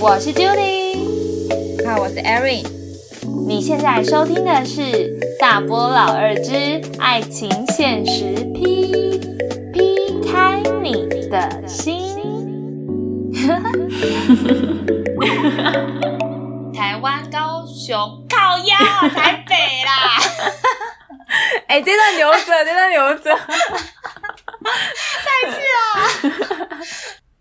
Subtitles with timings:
[0.00, 2.64] 我是 Judy，好，我是 Erin。
[3.48, 4.80] 你现在收听的是
[5.40, 9.18] 《大波老二之爱情现实 P
[9.72, 12.16] P 开你的心》。
[16.72, 18.76] 台湾高雄靠腰
[19.08, 20.20] 台北啦！
[21.66, 23.34] 哎、这段留着，这段留着。
[25.24, 25.76] 再次啊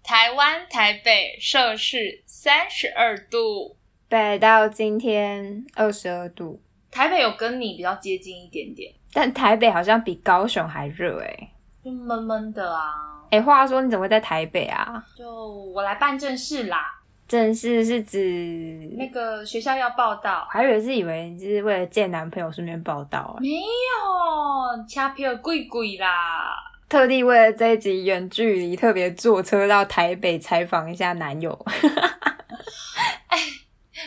[0.03, 3.75] 台湾台北摄氏三十二度，
[4.07, 11.51] 北到今天二十二度，台北有跟你比较接近一点点，但台北好像比高雄还热哎、
[11.83, 12.93] 就闷闷的啊。
[13.31, 15.03] 哎、话说你怎么会在台北啊？
[15.13, 16.79] 就我来办正事啦，
[17.27, 20.47] 正事是指，那个学校要报道。
[20.47, 26.55] 我，还以为是以为你是为了见男朋友顺便报道、欸，没有，车票贵贵啦。
[26.89, 31.51] 特地为了这一集远距离特别坐车到台北采访一下男友。
[33.27, 33.37] 哎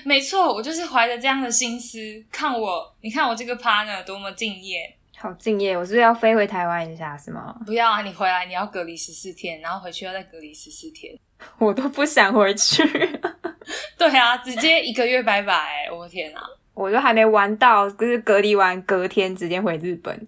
[0.04, 1.98] 没错，我就是怀着这样的心思，
[2.32, 4.96] 看我，你看我这个 partner 多么敬业。
[5.18, 7.54] 好敬业，我是不是要飞回台湾一下是吗？
[7.66, 11.14] 不要啊，你回来你要隔离十四天，然后回去要再隔离十四天。
[11.58, 12.82] 我都不想回去，
[13.98, 16.40] 对啊，直接一个月拜拜、我的天啊！
[16.72, 20.26] 我都还没玩到，就是隔离完隔天直接回日本。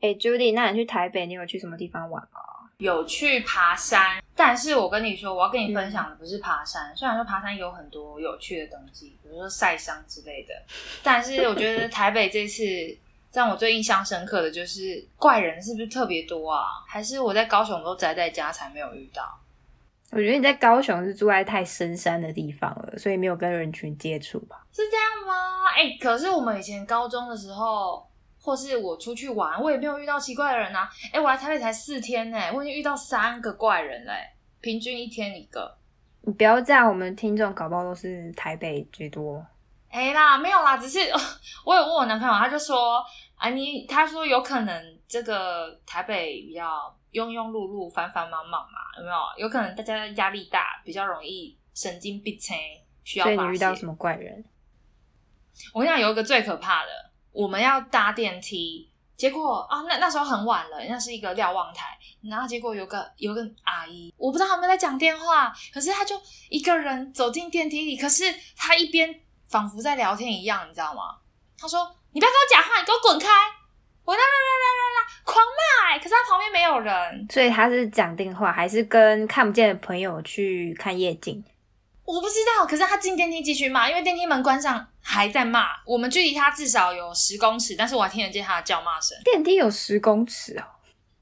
[0.00, 2.40] 哎、j u d y 那你去台北，你有去什么地方玩吗？
[2.78, 6.94] 有去爬山，但是我跟你说，我要跟你分享的不是爬山。
[6.94, 10.54] 虽然说爬山有很多有趣的东西，比如说晒伤之类的，
[11.02, 12.62] 但是我觉得台北这次
[13.32, 16.66] 让我最印象深刻的就是怪人是不是特别多啊？
[16.86, 19.24] 还是我在高雄都宅在家才没有遇到？
[20.12, 24.64] 我觉得你在高雄是住在太深山的地方了，所以没有跟人群接触吧？
[24.72, 25.66] 是这样吗？
[25.76, 28.07] 哎、可是我们以前高中的时候，
[28.48, 30.88] 或是我出去玩，我也没有遇到奇怪的人啊。
[31.12, 34.12] 哎、我来台北才四天呢、我已经遇到三个怪人嘞、
[34.62, 35.76] 平均一天一个。
[36.22, 39.44] 你不要这样，我们听众搞不好都是台北居多。
[39.90, 40.98] 哎、啦，没有啦，只是
[41.66, 43.04] 我有问我男朋友，他就说
[43.36, 46.64] 啊，你他说有可能这个台北比较
[47.12, 49.46] 庸庸碌碌、繁繁忙忙嘛，有没有？
[49.46, 52.56] 有可能大家压力大，比较容易神经病青，
[53.04, 53.36] 需要所以。
[53.36, 54.42] 你遇到什么怪人？
[55.74, 56.90] 我跟你讲，有一个最可怕的，
[57.38, 61.96] 我们要搭电梯，结果啊，那那时候很晚了，那是一个瞭望台，
[62.28, 68.24] 然后结果有个有个阿姨，我不知道他们在讲电话，可是她就一个人走进电梯里，可是
[68.56, 69.14] 她一边
[69.48, 71.02] 仿佛在聊天一样，你知道吗？
[71.56, 73.28] 她说：“你不要跟我讲话，你给我滚开！”
[74.04, 81.44] 我啦啦啦啦啦啦狂骂、可是她旁边没有人，所以他是讲电话，还是跟看不见的朋友去看夜景？
[82.08, 85.66] 我不知道，可是他进电梯继续骂，因为电梯门关上还在骂。
[85.84, 89.14] 我们距离他至少有十公尺，但是我还听得见他的叫骂声。
[89.22, 90.64] 电梯有十公尺哦。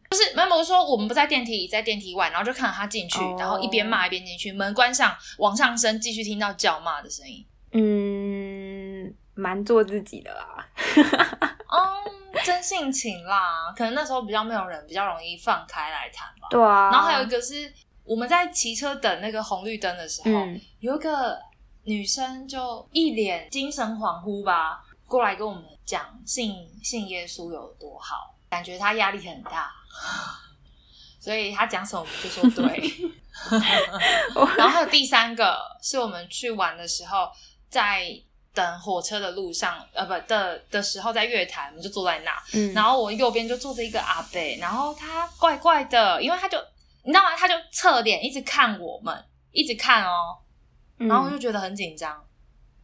[0.09, 7.45] 就是没有，我说我们不在电梯里，在电梯外，然后就看到他进去哦然后一边骂一边进去，门关上，往上升，继续听到叫骂的声音。
[7.73, 10.69] 嗯，蛮做自己的啦。
[10.95, 11.83] 嗯，
[12.47, 16.47] 真性情啦，可能那时候比较没有人，比较容易放开来谈吧。
[16.49, 16.91] 对啊。
[16.93, 17.73] 然后还有一个是
[18.06, 21.39] 我们在骑车等那个红绿灯的时候，嗯，有一个
[21.84, 29.71] 女生就一脸精神恍惚吧，过来跟我们讲信信耶稣有多好，感觉她压力很大，
[31.21, 32.93] 所以她讲什么我们就说对。
[34.56, 37.31] 然后还有第三个是我们去玩的时候，
[37.69, 38.09] 在
[38.55, 46.59] 等火车的路上，呃，不的的时候在月台，我们就坐在那，嗯，然后我右边就坐着一个阿伯，然后他怪怪的，因为他就
[47.06, 47.37] 你知道吗？
[47.37, 50.37] 他就侧脸一直看我们，一直看哦，
[50.99, 52.21] 嗯然后我就觉得很紧张。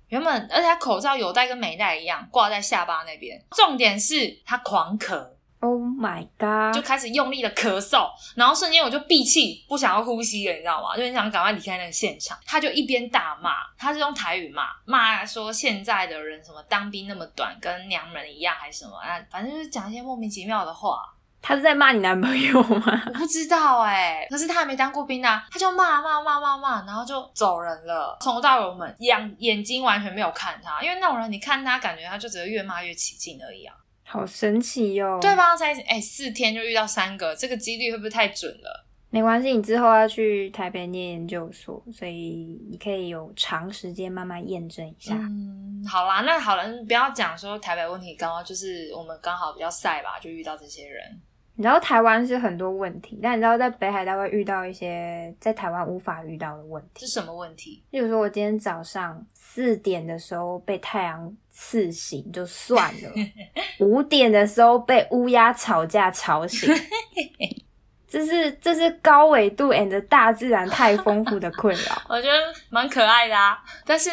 [0.09, 3.43] 原本，而且他口罩有戴跟没戴一样，挂在下巴那边。
[3.56, 5.16] 重点是他狂咳
[5.60, 6.75] ，Oh my god！
[6.75, 10.94] 就开始用力的咳嗽，然后瞬间我就闭气，不想要呼吸了，你知道吗？
[10.94, 12.39] 就很想赶快离开那个现场。
[12.44, 20.99] 他就一边大骂，他是用台语骂，骂说现在的人什么当兵那么短，跟娘们一样，还是什么啊，反正就是讲一些莫名其妙的话。
[21.42, 23.03] 他是在骂你男朋友吗？
[23.12, 28.16] 我不知道哎、可是他还没当过兵啊，他就骂骂骂骂骂，然后就走人了。
[28.21, 33.74] 从头到尾我们眼眼睛完全没有看他，因为那种人你看他，感觉他就只是越骂越起劲而已啊，
[34.06, 35.34] 好神奇哟、对？
[35.34, 35.56] 吧？
[35.56, 38.86] 才哎、四天就遇到三个，这个几率会不会太准了？
[39.10, 45.15] 没关系，你之后要去台北念研究所，所以你可以有长时间慢慢验证一下。
[45.15, 51.21] 嗯，好啦，那好了，不要讲说台北问题，刚刚就是我们刚好比较晒吧，就遇到这些人。
[51.54, 57.07] 你知道台湾是很多问题，但你知道在北海道会遇到一些在台湾无法遇到的问题。
[57.07, 57.83] 是什么问题？
[57.91, 63.13] 例如说，我今天早上四点的时候被太阳刺醒就算了，
[63.87, 66.72] 五点的时候被乌鸦吵架吵醒，
[68.12, 72.03] 这是这是高纬度 and 大自然太丰富的困扰。
[72.10, 72.38] 我觉得
[72.68, 74.10] 蛮可爱的啊，但是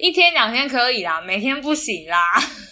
[0.00, 2.18] 一天两天可以啦，每天不行啦。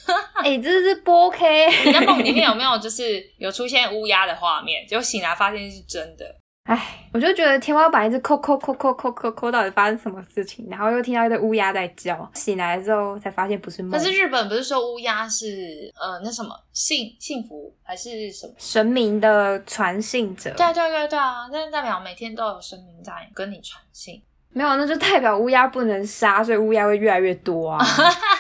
[0.43, 1.85] 哎、这是不 OK。
[1.85, 4.85] 你在梦里面有没有就是有出现乌鸦的画面？
[4.89, 6.25] 结果醒来发现是真的。
[6.67, 10.67] 哎，我就觉得天花板一直扣扣扣扣扣扣扣，到底发生什么事情？
[10.69, 13.93] 然后又听到一堆乌鸦在叫，醒来之后才发现不是梦。
[13.93, 18.53] 可是日本不是说乌鸦是呃那什么幸幸福还是什么？
[18.59, 24.21] 神明的传信者，对啊对啊对啊对啊，那代表每天都有神明在跟你传信。
[24.51, 27.79] 没有，那就代表乌鸦不能杀，所以乌鸦会越来越多啊。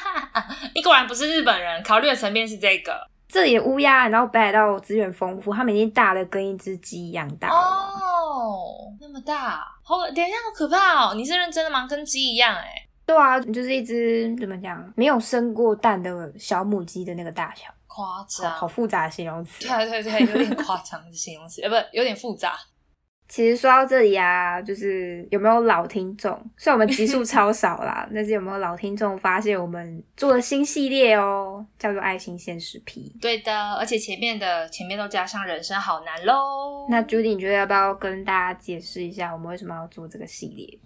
[0.75, 7.55] 你果然不是日本人，考虑的层面是这个这里的乌鸦，然后北海道资源丰富，它们已经大的跟一只鸡一样大了。
[7.55, 11.14] 哦，那么大，好，等一下好可怕哦！
[11.14, 11.87] 你是认真的吗？
[11.88, 18.50] 跟鸡一样哎、对啊，就是一只怎么讲，没有生过蛋的小母鸡的那个大小，夸好张。
[18.52, 19.67] 好复杂的形容词。
[19.67, 22.56] 对对对，有点夸张的形容词，呃，不，有点复杂。
[23.28, 26.32] 其实说到这里啊，就是有没有老听众？
[26.56, 33.12] 虽然我们集数超少啦， 但是有没有老听众发现我们做了新系列哦，叫做《爱心现实批》。
[33.20, 36.87] 对的，而且前面的前面都加上人生好难喽。
[36.88, 40.78] 那 Judy，你觉得要不要跟大家解释一下，我们为什么要做这个系列？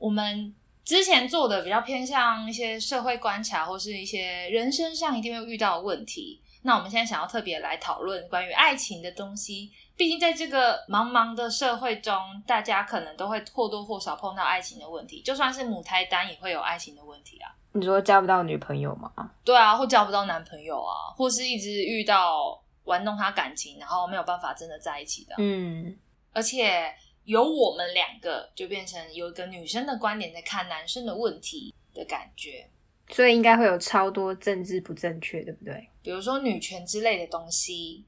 [0.00, 0.52] 我们
[0.84, 6.42] 之前做的比较偏向一些社会观察，或是一些人生上一定会遇到的问题。
[6.62, 9.70] 那我们现在想要特别来讨论关于爱情的东西。
[9.96, 12.14] 毕竟在这个茫茫的社会中，
[12.46, 17.50] 大家可能都会或多或少碰到爱情的问题，就算是母胎单也会有爱情的问题啊。
[17.72, 19.10] 你说交不到女朋友吗？
[19.44, 25.34] 对啊，或交不到男朋友啊，或是一直遇到玩弄他感情，然后没有办法真的在一起的。
[25.38, 25.96] 嗯，
[26.32, 26.94] 而且
[27.24, 32.68] 有我们两个就变成有一个女生的观点在看男生的问题的感觉，
[33.10, 35.88] 所以应该会有超多政治不正确，对不对？
[36.02, 38.06] 比如说女权之类的东西，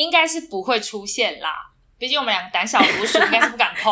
[0.00, 1.50] 应该是不会出现啦。
[1.98, 3.90] 毕竟我们两个胆小如鼠，应该是不敢碰。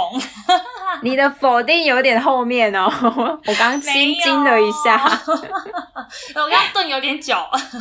[1.02, 2.84] 你的否定有点后面哦，
[3.46, 5.00] 我刚心惊了一下。
[6.36, 7.34] 我刚顿有点久，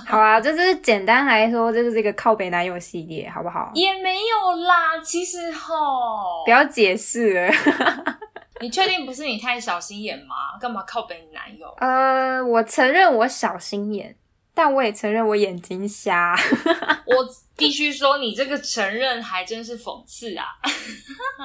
[0.08, 3.70] 好啊，就是简单来说，这就是一个靠北男友系列，好不好？
[3.76, 4.98] 也没有啦。
[5.04, 7.54] 其实吼不，要解释了。
[8.62, 10.58] 你确定不是你太小心眼吗？
[10.62, 11.68] 干嘛靠北你男友？
[11.80, 14.16] 呃，我承认我小心眼，
[14.54, 16.36] 但我也承认我眼睛瞎。
[17.06, 20.46] 我必须说，你这个承认还真是讽刺啊！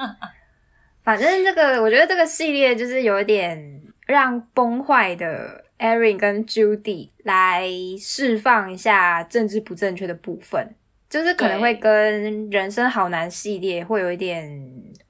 [1.03, 7.67] 反正这个，我觉得这个系列就是有点让崩坏的 Erin 跟 Judy 来
[7.99, 10.75] 释放一下政治不正确的部分，
[11.09, 14.49] 就是可能会跟人生好难系列会有一点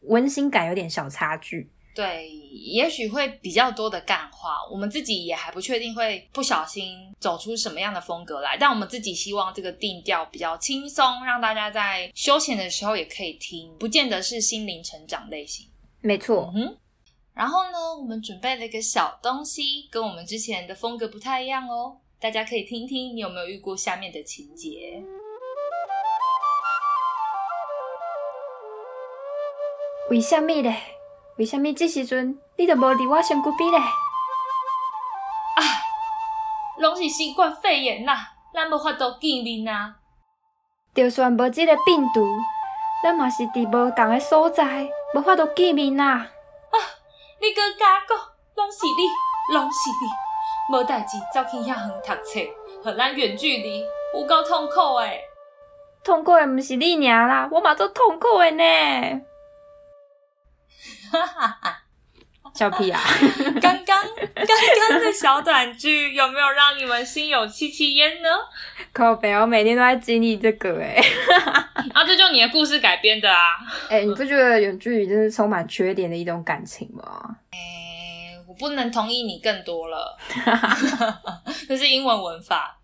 [0.01, 1.69] 温馨感，有点小差距。
[1.95, 15.67] 对，也许会比较多的干话，我们自己也还不确定会不小心走出什么样的风格来，但我们自己希望这个定调比较轻松，让大家在休闲的时候也可以听，不见得是心灵成长类型。
[16.01, 16.77] 没错，嗯。
[17.33, 25.01] 然后呢，我们准备了一个小东西，跟我们之前的风格不太一样哦，大家可以听听，你有没有遇过下面的情节？
[30.09, 30.98] 为什么咧？
[31.39, 33.79] 为什么这时阵你都无伫我身躯边咧？
[36.79, 39.95] 拢是新冠肺炎啦，咱无法度见面啊！
[40.93, 42.27] 就算无即个病毒，
[43.01, 46.27] 咱嘛是伫无同个所在，无法度见面啊。
[47.41, 48.17] 你搁甲我讲，
[48.57, 52.39] 拢是你，拢是你，无代志走去遐远读册，
[52.83, 53.81] 互咱远距离，
[54.13, 55.21] 有够痛苦诶！
[56.03, 59.21] 痛苦的毋是你尔啦，我嘛做痛苦的呢。
[61.11, 61.83] 哈哈哈！
[62.55, 62.99] 小屁啊！
[63.61, 64.47] 刚刚刚
[64.89, 68.29] 刚的小短剧有没有让你们心有戚戚焉呢？
[68.91, 70.95] 靠北，我每天都在经历这个哎、
[71.93, 73.57] 啊，这就你的故事改编的啊！
[73.89, 77.37] 哎、 你不觉得远距离真是充满缺点的一种感情吗？
[77.51, 80.17] 诶、我不能同意你更多了，
[81.67, 82.77] 这是英文文法。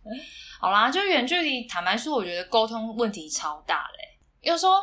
[0.61, 4.73] 好啦，就远距离，坦白说，我觉得沟通问题超大嘞、有时候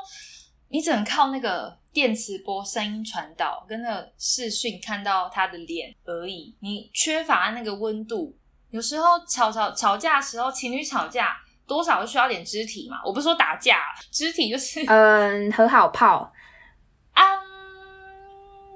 [0.68, 8.36] 你只能靠那个电磁波声音传导，跟那个视讯看到他的脸而已，你缺乏那个温度。
[8.70, 13.00] 有时候吵吵吵架的时候，情侣吵架多少会需要点肢体嘛。
[13.04, 13.80] 我不是说打架，
[14.10, 16.32] 肢体就是嗯，和好泡，
[17.12, 17.22] 啊。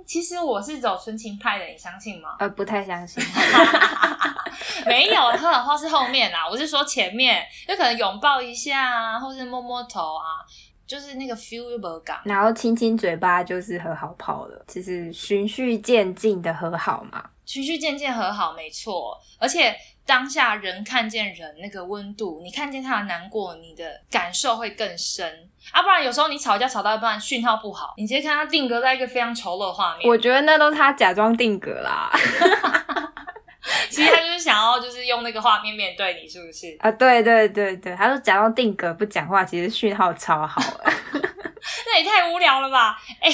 [0.06, 2.36] 其实我是走纯情派的，你相信吗？
[2.38, 3.20] 呃，不太相信。
[4.86, 10.46] 没有，和好泡是后面啦，我是说前面，就可能拥抱一下啊，或是摸摸头啊，
[10.86, 12.18] 就是那个 feel 又不港。
[12.24, 17.24] 然后亲亲嘴巴就是和好泡了，就是循序渐进的和好嘛。
[17.44, 19.16] 循序渐进和好，没错。
[19.38, 19.74] 而且
[20.04, 25.48] 当下人看见人那个温度，你看见他的难过，你的感受会更深。
[25.72, 30.08] 啊，不然有时候你吵架吵到一半，讯号不好，你直接看他定格在一个非常丑陋的画面。
[30.08, 32.10] 我觉得那都是他假装定格啦。
[33.90, 36.76] 其实他就是想要，就是用那个画面面对你，是不是？
[36.80, 40.60] 啊，对对对对，他说假装定格不讲话，其实讯号超好。
[41.86, 42.96] 那也太无聊了吧？
[43.20, 43.30] 哎，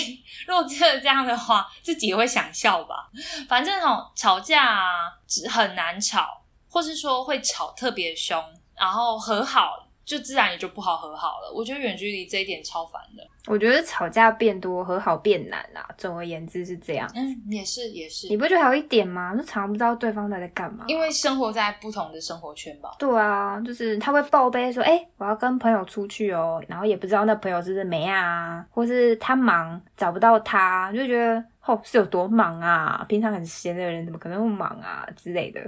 [0.47, 3.11] 如果真的这样的话，自己也会想笑吧？
[3.49, 5.13] 反正哦，吵架啊，
[5.51, 8.43] 很难吵，或是说会吵特别凶，
[8.77, 9.87] 然后和好。
[10.13, 11.51] 就自然也就不好和好了。
[11.55, 13.27] 我觉得远距离这一点超烦的。
[13.47, 15.89] 我觉得吵架变多，和好变难啊。
[15.97, 17.11] 总而言之是这样。
[17.15, 18.29] 嗯，也是也是。
[18.29, 19.35] 你不觉得还有一点吗？
[19.35, 20.85] 就常常不知道对方在在干嘛。
[20.87, 22.91] 因为生活在不同的生活圈吧。
[22.99, 33.05] 对啊，就是他会报备说：“哎，我要跟朋友出去哦。”然后也不知道那朋友是不是没啊，或是他忙找不到他，就觉得哦是有多忙啊？
[33.09, 35.61] 平常很闲的人怎么可能会忙啊之类的。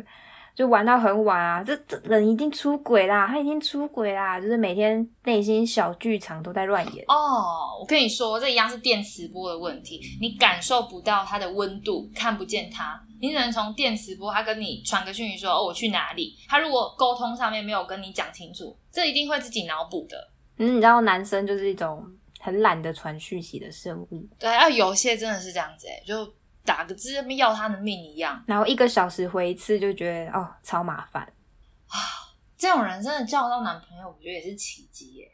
[0.55, 1.65] 就玩到很晚啊！
[1.65, 7.77] 这这人一定出轨啦，他已经出轨啦，就是每天内心小剧场都在乱演哦。
[7.81, 20.17] 我跟你说，这一样是电磁波的问题，你感受不到它的温度，看不见它，你只能从电磁波，他跟你传个讯息说哦我去哪里，他如果沟通上面没有跟你讲清楚，这一定会自己脑补的。
[20.59, 22.01] 嗯，你知道男生就是一种
[22.39, 24.29] 很懒得传讯息的生物。
[24.39, 26.33] 对啊，有些真的是这样子哎，就。
[26.65, 31.23] 打个字，要他的命一样，然后一个小时回一次，就觉得哦，超麻烦
[31.89, 31.97] 啊！
[32.57, 35.31] 这种人真的交到男朋友，我觉得也是奇迹耶。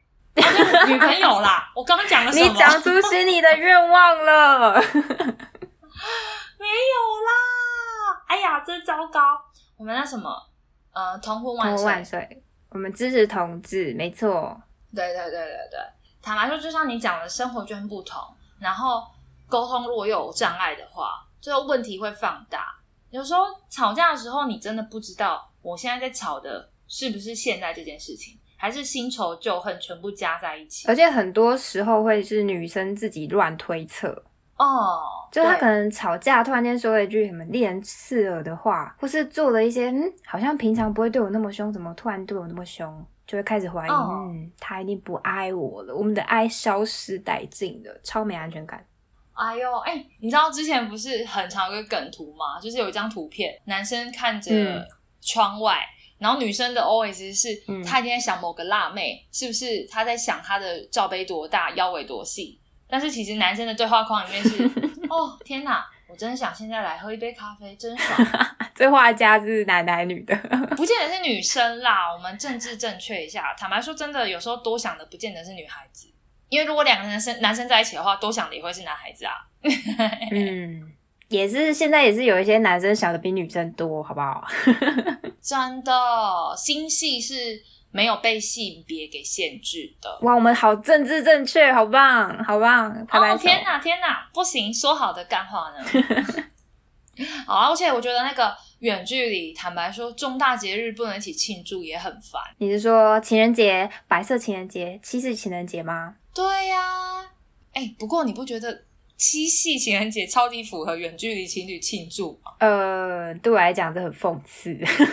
[0.87, 2.47] 女朋友啦， 我刚刚讲了什么？
[2.47, 4.75] 你讲出心里的愿望了？
[4.83, 6.95] 没有
[7.27, 7.31] 啦！
[8.27, 9.21] 哎呀，真糟糕！
[9.77, 10.31] 我们那什么，
[10.93, 12.43] 呃，同婚万岁！
[12.71, 14.61] 我们支持同志，没错。
[14.95, 15.79] 对对对对对，
[16.21, 18.21] 坦白说，就像你讲的，生活圈不同，
[18.59, 19.05] 然后。
[19.51, 22.67] 沟通如果有障碍的话，最后问题会放大。
[23.11, 30.87] 有时候吵架的时候，你真的不知道我现在在吵的是不是现在这件事情，还是新仇旧恨全部加在一起。
[30.87, 34.11] 而且很多时候会是女生自己乱推测
[34.57, 35.03] 哦，
[35.33, 48.85] 就她可能吵架突然间说了一句什么令人刺耳的话，或是做了一些嗯，好像平常不会对我那么凶，怎么突然对我那么凶，就会开始怀疑，嗯，他一定不爱我了，我们的爱消失殆尽了，超没安全感。
[49.41, 52.61] 哎呦，哎，你知道之前不是很常有个梗图吗？
[52.61, 54.87] 就是有一张图片，男生看着
[55.23, 55.79] 窗外，
[56.19, 57.49] 然后女生的 always 是，
[57.83, 62.61] 他一定在想某个辣妹，是不是他在想她的罩杯多大，腰围多细？
[62.87, 64.65] 但是其实男生的对话框里面是，
[65.09, 68.29] 哦天哪，我真想现在来喝一杯咖啡，真爽。
[68.75, 70.37] 这画家是男的还是女的？
[70.77, 73.55] 不见得是女生啦，我们政治正确一下。
[73.57, 76.09] 坦白说，真的有时候多想的不见得是女孩子。
[76.51, 79.33] 因为如果两个男生男生在一起的话，都想离婚是男孩子啊。
[80.31, 80.93] 嗯，
[81.29, 84.45] 也是现在也是有一些男生想的比女生多，好不好？
[85.41, 85.93] 真的，
[86.57, 90.19] 心系是没有被性别给限制的。
[90.23, 92.91] 哇，我们好政治正确，好棒，好棒！
[93.11, 95.85] 哦天哪，天哪，不行，说好的干话呢？
[97.47, 102.41] 好，而且我觉得那个远距离，坦白说，重大节日不能一起庆祝也很烦。
[102.59, 106.15] 你是说情人节、白色情人节、七夕情人节吗？
[106.41, 107.23] 对呀，
[107.75, 108.85] 哎，不过你不觉得
[109.19, 112.53] 七夕情人节超级符合远距离情侣庆祝吗？
[112.61, 114.71] 呃，对我来讲这很讽刺。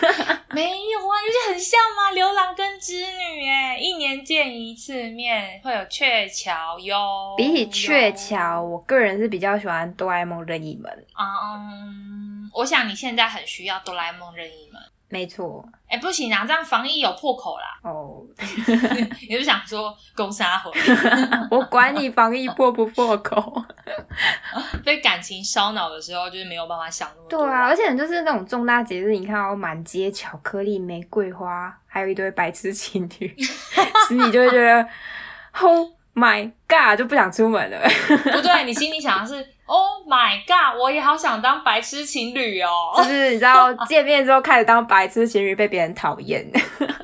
[0.51, 2.11] 没有啊，你不是很像吗？
[2.13, 7.35] 牛郎跟织女，哎，一年见一次面，会有鹊桥哟。
[7.35, 10.89] 比起鹊桥，我个人是比较喜欢哆啦 A 梦任意门。
[11.19, 14.81] 嗯，我想你现在很需要哆啦 A 梦任意门。
[15.09, 17.79] 没错，哎，不行啊，这样防疫有破口啦。
[17.89, 18.21] 哦，
[19.29, 20.69] 你是想说攻杀回？
[21.49, 23.63] 我管你防疫破不破口。
[24.83, 27.39] 被感情烧脑的时候，就是没有办法想那么多。
[27.39, 33.33] 对啊，而且就是那种重大节日，你看到满街巧克力、玫瑰花，还有一堆白痴情侣，
[34.09, 34.85] 心里就会觉得
[35.61, 37.79] ，Oh my God，就不想出门了。
[38.33, 39.53] 不对，你心里想的是。
[39.67, 40.79] Oh my god！
[40.81, 42.69] 我也好想当白痴情侣哦。
[42.97, 46.49] 就是你知道， 见面之后开始当白痴情侣，被别人讨厌，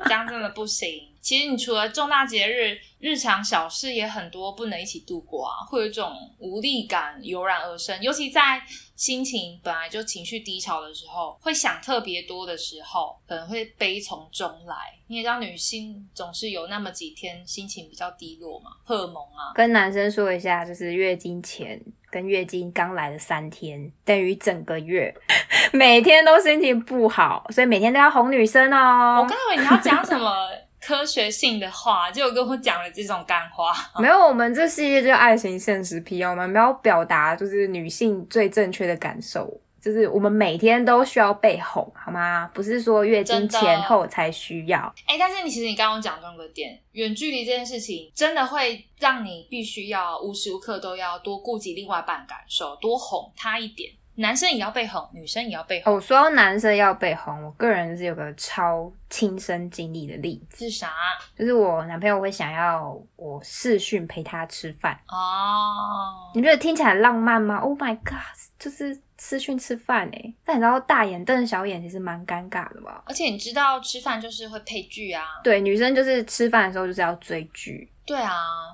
[0.04, 0.88] 这样真的不行。
[1.20, 8.60] 其实你除了重大节日，日常小事也很多不能一起度过啊，会有一种无力感油然而生，尤其在。
[8.96, 14.76] 心情本来就情绪低潮的时候，会想特别多的时候，可能会悲从中来。
[15.08, 19.50] 你也知道，女性总是有那么几天心情比较低落嘛，荷尔蒙啊。
[19.52, 21.76] 跟男生说一下，就是月经前
[22.14, 25.12] 跟月经刚来的三天，等于整个月，
[25.74, 29.20] 每天都心情不好，所以每天都要哄女生哦。
[29.20, 30.32] 我刚以为你要讲什么？
[30.80, 33.72] 科学性的话，就跟我讲了这种干话。
[33.98, 42.50] 没有，我们这系列就爱情现实 P，我们没有表达就是女性最正确的感受，就是我们每天都需要被哄，好吗？
[42.54, 44.80] 不是说月经前后才需要。
[45.06, 53.92] 哎、但是你其实你刚刚讲中个点，远距离这件事情真的会让你必须要无时无刻都要多顾及另外一半感受，多哄他一点。
[54.16, 55.92] 男生也要被哄，女生也要被哄。
[55.92, 60.92] 哦，说到男生要被哄，我个人是有个超亲身经历的例子，是啥？
[61.36, 68.16] 就是我男朋友会想要我视讯陪他吃饭，哦，你觉得听起来浪漫吗？Oh my god，
[68.56, 73.02] 就是视讯吃饭哎，但你知道大眼瞪小眼其实蛮尴尬的吧？
[73.06, 75.24] 而且你知道吃饭就是会配剧啊。
[75.42, 78.30] 对，女生就是吃饭的时候就是要追剧，对啊，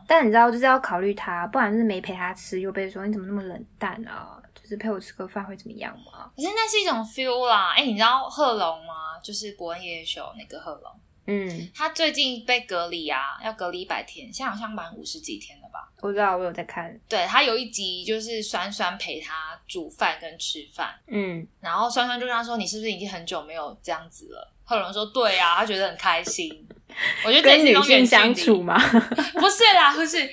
[0.09, 4.37] 但你知道就是要考虑他，不然就是没陪他吃，又被说你怎么那么冷淡啊？
[4.53, 6.29] 就是陪我吃个饭会怎么样吗？
[6.35, 7.73] 可是那是一种 feel 啦。
[7.77, 9.21] 哎、你知道贺龙吗？
[9.23, 10.93] 就是伯恩夜夜秀那个贺龙，
[11.27, 15.89] 嗯，他最近被隔离啊，要隔离一百天，现在好像满五十几天了吧？
[16.01, 26.67] 我知道，我有在看，对他有一集就是酸酸陪他煮饭跟吃饭，嗯，然后酸酸就跟他说：“你是不是已经很久没有这样子了？”贺龙说：“对啊，他觉得很开心。”
[27.25, 28.77] 我觉得这也跟女是一种远性相处吗？
[29.39, 30.29] 不是啦，不是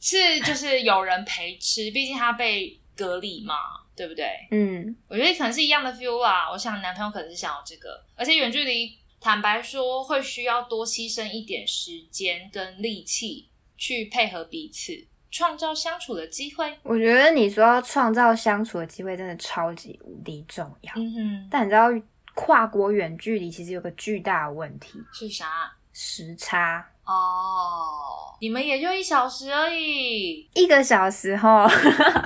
[0.00, 3.54] 是就是有人陪吃，毕竟他被隔离嘛，
[3.94, 4.26] 对不对？
[4.50, 6.50] 嗯，我觉得可能是一样的 feel 啦。
[6.50, 13.48] 我想男朋友可能是想要这个，而且远距离，坦白说会需要多牺牲一点时间跟力气
[13.82, 14.92] 去配合彼此，
[15.28, 16.72] 创造相处的机会。
[16.84, 20.92] 我觉得你说要创造相处的机会，真的超级无敌重要。
[20.94, 21.88] 嗯哼，但你知道
[22.32, 25.72] 跨国远距离其实有个巨大的问题，是啥？
[25.92, 26.86] 时差。
[27.04, 30.48] 哦，你们也就一小时而已。
[30.54, 31.66] 一个小时后，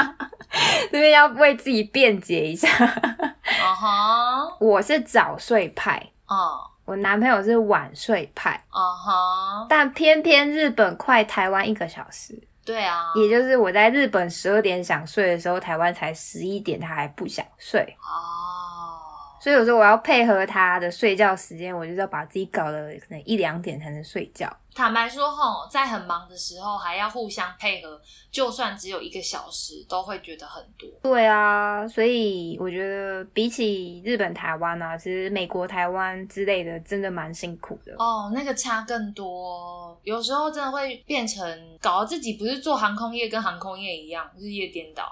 [0.92, 19.02] 这边要为自己辩解一下，啊哈，我是早睡派，哦，我男朋友是晚睡派，啊哈，但偏偏日本快台湾一个小时，对啊，也就是我在日本十二点想睡的时候，台湾才十一点，他还不想睡，哦，
[19.40, 24.48] 所以有时候我要配合他的睡觉时间，我就是要把自己搞得可能一两点才能睡觉。
[24.76, 27.98] 坦白说吼，在很忙的时候还要互相配合，
[28.30, 30.86] 就算只有一个小时，都会觉得很多。
[31.02, 37.94] 对啊，所以我觉得比起日本、台湾啊，其实美国、台湾之类的真的蛮辛苦的。
[37.98, 41.42] 哦，那个差更多，有时候真的会变成
[41.80, 45.10] 搞得自己不是做航空业跟航空业一样，日夜颠倒。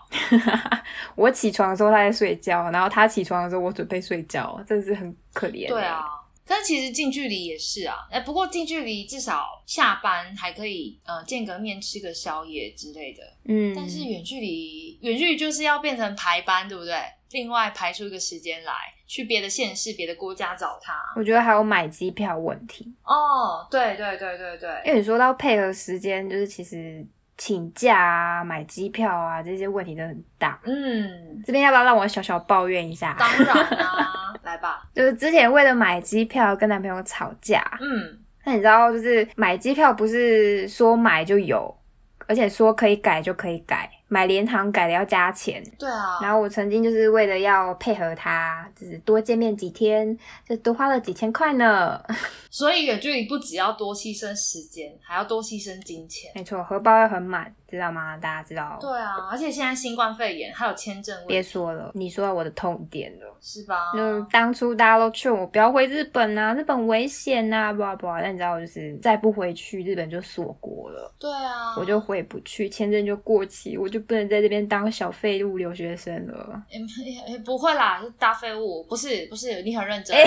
[1.17, 5.67] 我起床的时候他在睡觉，然后他起床的时候我准备睡觉，真的是很可怜。
[5.69, 6.05] 对啊，，
[6.47, 13.23] 但其实近距离也是啊，哎，不过近距离至少下班还可以，呃，见个面吃个宵夜之类的。
[13.45, 16.95] 嗯，但是远距离，远距离就是要变成排班，对不对？
[17.31, 18.73] 另外排出一个时间来
[19.09, 20.95] 去别的县市、别的国家找他。
[21.17, 27.05] 我觉得还有买机票问题，哦，对对对对对，因为你说到配合时间，就是其实
[27.37, 30.59] 请假啊、买机票啊这些问题都很大。
[30.65, 33.17] 嗯，这边要不要让我小小抱怨一下？
[33.19, 33.47] 当然
[33.79, 41.75] 啦、 来吧，就是之前为了买机票跟男朋友吵架，嗯，那你知道，就是买机票不是说买就有，
[42.27, 45.61] 而且说可以改就可以改，买联航改的要加钱。
[45.77, 50.17] 对啊，然后我曾经就是为了要配合他，就是多见面几天，
[50.49, 52.01] 就多花了几千块呢。
[52.49, 56.31] 所以远距离不只要多牺牲时间，还要多牺牲金钱。
[56.37, 58.17] 没错，荷包要很满，知道吗？
[58.17, 58.79] 大家知道？
[58.81, 63.37] 对啊，而且现在新冠肺炎还有签证问别，说了，你说到我的痛点了。
[63.41, 63.93] 是吧？
[63.95, 71.15] 就当初大家都劝我不要回日本啊，日本危险啊，不不，但你知道，就是再不回去，日本就锁国了。
[71.19, 76.63] 对啊，我就回不去，签证就过期，我就不能在这边当小废物留学生了。
[77.29, 80.17] 也不会啦，是大废物，不是不是，你很认真。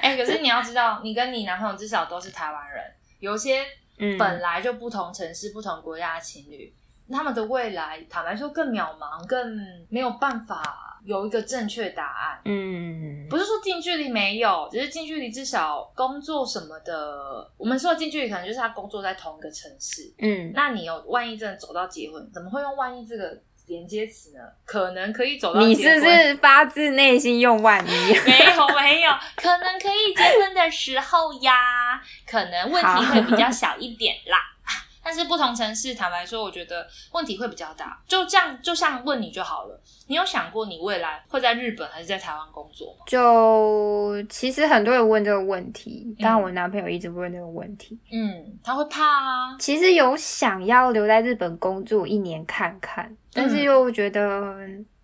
[0.00, 2.82] 哎、可是你要知道，你跟你男朋友至少都是台湾人，
[3.18, 3.62] 有些
[4.00, 6.74] 嗯，本来就不同城市、不同国家的情侣，
[7.10, 9.58] 他们的未来坦白说更渺茫，更
[9.88, 12.40] 没有办法有一个正确答案。
[12.44, 20.02] 嗯，不是说近距离没有，只是近距离至少工作什么的，我们说的近距离可能就是他工作在同一个城市。
[20.18, 24.40] 嗯，那你有万一真的走到结婚，怎么会用万一这个连接词呢？
[24.66, 27.88] 可能可以走到你是不是发自内心用万一？
[28.26, 34.38] 没有没有，可能可以结婚的时候呀，可能问题会比较小一点啦。
[35.02, 37.98] 但是不同城市，坦白说，我觉得问题会比较大。
[38.06, 39.82] 就这样，就像问你就好了。
[40.06, 43.04] 你有想过你未来会在日本还是在台湾工作吗？
[43.06, 47.98] 就其实很多人问这个问题，当然我男朋友一直问这个问题。
[48.12, 49.56] 嗯，他会怕啊。
[49.58, 54.56] 其实有想要留在日本工作一年看看，但是又觉得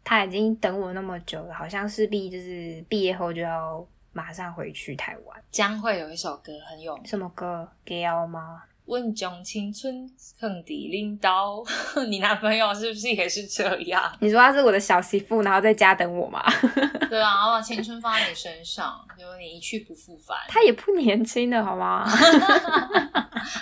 [0.05, 5.43] 他已经等我那么久了，好像势必就是毕业后就要马上回去台湾。
[5.51, 7.69] 将会有一首歌很有名，什么歌？
[7.85, 8.63] 给要吗？
[8.87, 10.09] 问将青春
[10.39, 11.61] 坑底领导。
[12.09, 14.01] 你男朋友是不是也是这样？
[14.21, 16.41] 你说他是我的小媳妇，然后在家等我吗？
[17.11, 20.37] 对啊，然后把青春放在你身上，结果你一去不复返。
[20.49, 22.09] 他也不年轻了，好吗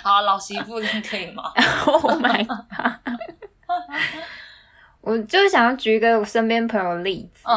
[0.03, 1.51] 好，老媳妇这样可以吗
[1.87, 2.99] ？？Oh my god！
[5.05, 7.55] 我就是想要举一个我身边朋友的例子，嗯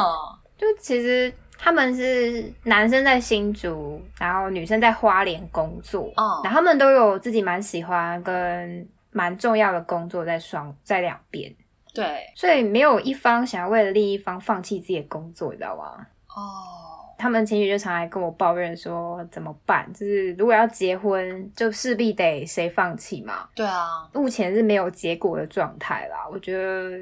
[0.57, 11.53] 就其实他们是男生在新竹，然后女生在花莲工作，哦然后他们都有自己蛮喜欢跟蛮重要的工作在双在两边，
[11.93, 16.05] 对，所以没有一方想要为了另一方放弃自己的工作，你知道吗？
[16.27, 19.91] 哦，他们情侣就常来跟我抱怨说怎么办？
[19.93, 23.47] 就是如果要结婚，就势必得谁放弃嘛。
[23.55, 26.27] 对啊，目前是没有结果的状态啦。
[26.31, 26.99] 我觉得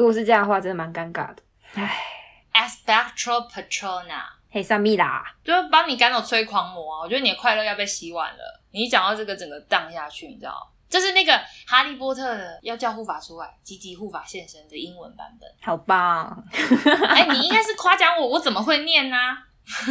[0.00, 1.42] 如果是这样的话，真的蛮尴尬的。
[1.74, 1.94] 唉
[2.52, 7.00] ，a s p e c t r a l Patrona，黑萨米啦，就是帮你赶走催狂魔啊！
[7.02, 8.62] 我觉得你的快乐要被洗碗了。
[8.70, 10.54] 你一讲到这个，整个荡下去，你知道？
[10.88, 15.46] 就是那个哈利波特的要叫护法出来，积极护法现身的英文版本。
[15.62, 16.42] 好棒！
[17.06, 19.16] 哎、你应该是夸奖我，我怎么会念呢、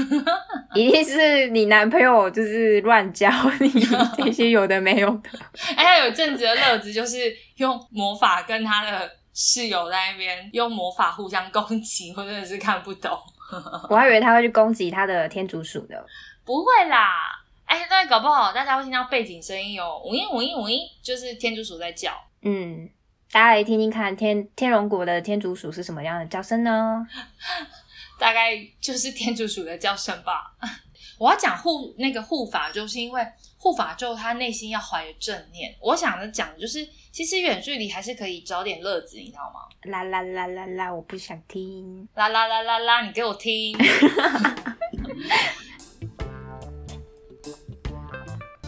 [0.73, 3.69] 一定是你男朋友就是乱教你
[4.17, 5.29] 这些有的没有的。
[5.77, 9.09] 哎，他有一阵子的乐子就是用魔法跟他的
[9.41, 13.17] 室友在那边用魔法互相攻击，我真的是看不懂。
[13.89, 16.05] 我还以为他会去攻击他的天竺鼠的。
[16.43, 22.11] 不会啦，哎，那搞不好大家会听到背景声音有呜音呜音呜音，就是天竺鼠在叫。
[22.41, 22.89] 嗯，
[23.31, 27.07] 大家来听听看天天龙国的天竺鼠是什么样的叫声呢？
[28.19, 30.53] 大概就是天竺鼠的叫声吧。
[31.17, 33.25] 我要讲护那个护法就，是因为
[33.61, 35.75] 护法咒他内心要怀着正念。
[35.81, 39.59] 我想着讲的就是，其实远距离还是可以找点乐子，你知道吗？
[39.83, 42.07] 啦啦啦啦啦，我不想听。
[42.15, 43.77] 啦啦啦啦啦，你给我听。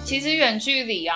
[0.04, 1.16] 其实远距离啊，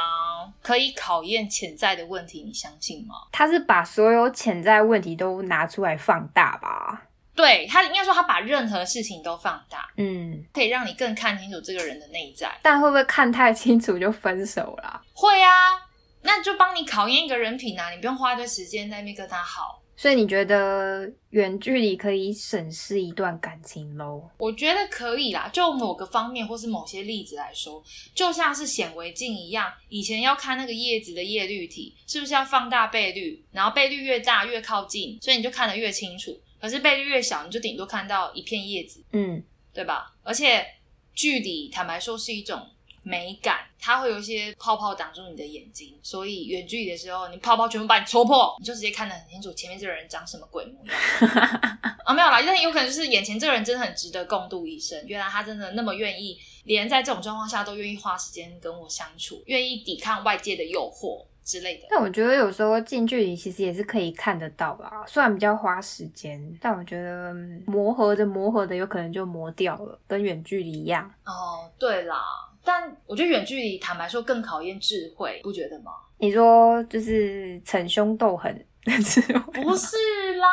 [0.61, 3.15] 可以考验潜在的问题，你相信吗？
[3.33, 7.07] 他是把所有潜在问题都拿出来放大吧？
[7.35, 12.49] 对他应该说，他把任何事情都放大，嗯，可以让你更看清楚这个人的内在。
[12.61, 15.01] 但会不会看太清楚就分手啦？
[15.13, 15.77] 会啊，
[16.21, 19.81] 那就帮你考验一个人品啊，你不用花一堆时间在那边跟他好。
[19.97, 24.29] 所以你觉得远距离可以审视一段感情喽？
[24.37, 27.81] 我觉得可以啦，就某个方面或是某些例子来说，
[28.13, 36.37] 就像是显微镜一样，以前要看那个叶子的叶绿体是不是要放大倍率，然后倍率越大越靠近，所以你就看得越清楚。
[36.59, 40.13] 可是倍率越小，你就顶多看到一片叶子，嗯，对吧？
[40.23, 40.65] 而且
[41.13, 42.67] 距离坦白说是一种
[43.03, 50.95] 美感，它会有一些泡泡挡住你的眼睛，所以远距离的时候，你泡泡全部把你戳破，你就直接看得很清楚前面这个人长什么鬼模样。
[52.05, 61.87] 啊，没有啦，但有可能就是眼前这个人真的很值得共度一生，原来他真的那么愿意，连在这种状况下都愿意花时间跟我相处，愿意抵抗外界的诱惑之类的。
[61.89, 71.09] 但我觉得有时候近距离其实也是可以看得到吧，虽然比较花时间，但我觉得嗯磨合着磨合的有可能就磨掉了，跟远距离一样。
[71.23, 72.17] 哦，对啦，
[72.63, 75.91] 但我觉得远距离坦白说更考验智慧，不觉得吗？
[76.17, 78.53] 你说就是逞凶斗狠
[78.83, 79.95] 的智慧，不 是
[80.37, 80.47] 啦，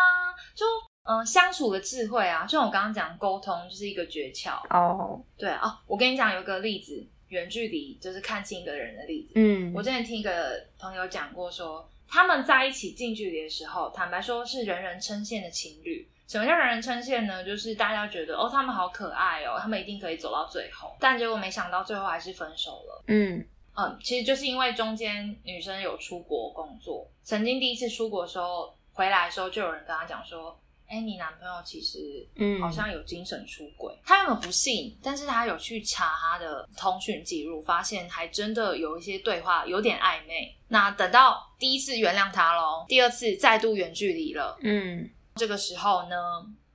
[0.55, 0.67] 就
[1.05, 4.53] 嗯、呃相处的智慧啊，就像我刚刚讲沟通就是一个诀窍。
[4.71, 9.33] 哦，对啊，哦我跟你讲有一个例子，远距离就是看清一个人的例子。
[9.35, 16.07] 嗯，我之前听一个朋友讲过说他们在一起近距离的时候，坦白说是人人称羡的情侣。
[16.29, 17.43] 什么叫人人称羡呢？
[17.45, 23.05] 就是大家觉得哦，他们好可爱哦，他们一定可以走到最后，但结果没想到最后还是分手了。
[23.09, 30.59] 嗯嗯，其实就是因为中间女生有出国工作，曾经第一次出国的时候回来的时候，就有人跟她讲说
[30.93, 33.99] ：“哎、你男朋友其实嗯，好像有精神出轨。
[34.05, 40.55] 他原本不信，但是他有去查他的通讯记录，发现还真的有一些对话有点暧昧。
[40.69, 46.17] 那等到第一次原谅他喽，第二次再度远距离了，嗯，这个时候呢，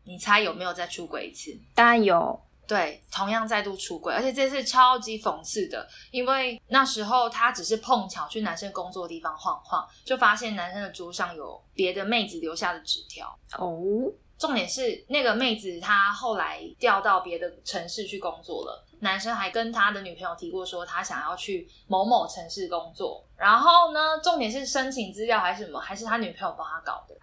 [0.05, 1.55] 你猜有没有再出轨一次？
[1.75, 13.27] 当然有，对，同样再度出轨，而且这次超级讽刺的，因为那时候他只是碰巧去男生工作的地方晃晃，就发现男生的桌上有别的妹子留下的纸条。
[13.57, 27.15] 哦，重点是那个妹子她后来调到别的城市去工作了，男生还跟他的女朋友提过说他想要去某某城市工作，然后呢，重点是申请资料还是什么，还是他女朋友帮他搞的。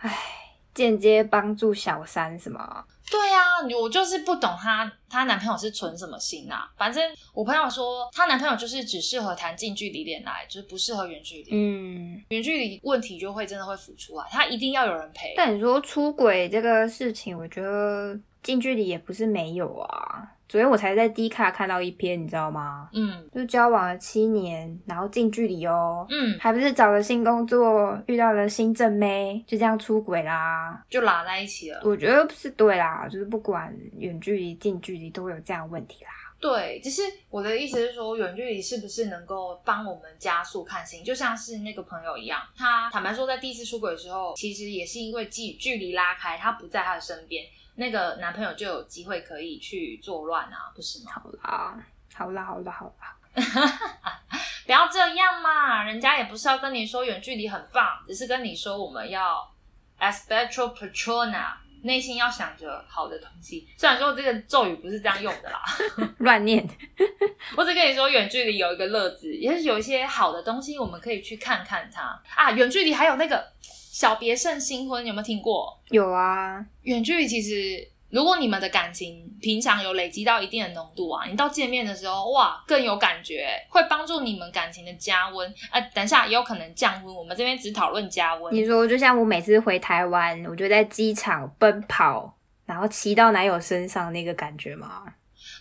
[0.74, 2.84] 间接帮助小三什么？
[3.10, 3.40] 对啊，
[3.80, 6.68] 我就是不懂她，她男朋友是存什么心啊？
[6.76, 11.50] 反正我朋友说，她男朋友就是只适合谈近距离恋爱，就是不适合远距离。
[11.52, 15.34] 嗯，远距离问题就会真的会浮出来，他一定要有人陪。
[15.36, 20.33] 但你说出轨这个事情，我觉得近距离也不是没有啊。
[20.48, 22.88] 昨天我才在 D 卡看到一篇，你知道吗？
[22.92, 30.84] 嗯就交往了七年，然后近距离哦，嗯，还不是找了新工作，遇到了新正妹，就这样出轨啦。
[30.88, 31.80] 就拉在一起了。
[31.84, 36.10] 我觉得是对啦，就是不管远距离、近距离都会有这样的问题啦。
[36.44, 41.02] 对，只是我的意思是说，远距离是不是能够帮我们加速看清？
[41.02, 51.12] 就像是那个朋友一样，他坦白说，在第一次出轨的时候，其实也是因为距距离拉开，他不在他的身边，那个男朋友就有机会可以去作乱啊，不是吗？
[51.14, 51.82] 好啦，
[52.14, 53.16] 好啦，好啦，好啦。
[54.66, 59.50] 不要这样嘛，人家也不是要跟你说远距离很棒，只是跟你说我们要
[59.98, 63.68] aspecto patrona，内心要想着好的东西。
[63.76, 65.62] 虽然说这个咒语不是这样用的啦，
[66.18, 66.66] 乱念。
[67.56, 72.50] 我只跟你说远距离有一个乐子，也是有一些好的东西，我们可以去看看它啊。
[72.52, 75.78] 远距离还有那个小别胜新婚，有没有听过？
[75.90, 85.52] 有啊，远距离其实，如果你们的感情平常有累积到一定的浓度啊，你到见面的时候，哇，更有感觉，会帮助你们感情的加温。
[85.70, 88.54] 啊，等一下也有可能降温，我们这边只讨论加温。
[88.54, 92.32] 你说就像我每次回台湾，我就在机场奔跑，
[92.64, 95.02] 然后骑到男友身上那个感觉吗？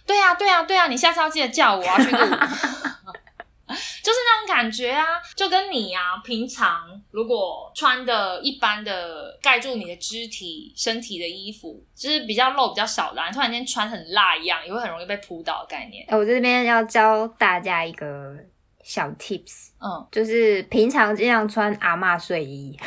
[0.06, 2.20] 对啊，对啊，对啊，你下次要记得叫我，我要去录。
[4.04, 5.06] 就是那种感觉啊，
[5.36, 16.06] 就跟你啊，平常如果穿的一般的盖住你的肢体、身体的衣服，就是比较露、比较少的、啊，突然间穿很辣一样，也会很容易被扑倒的概念。
[16.08, 18.36] 哎，我这边要教大家一个
[18.84, 22.78] 小 tips，嗯，就是平常尽量穿阿嬷睡衣，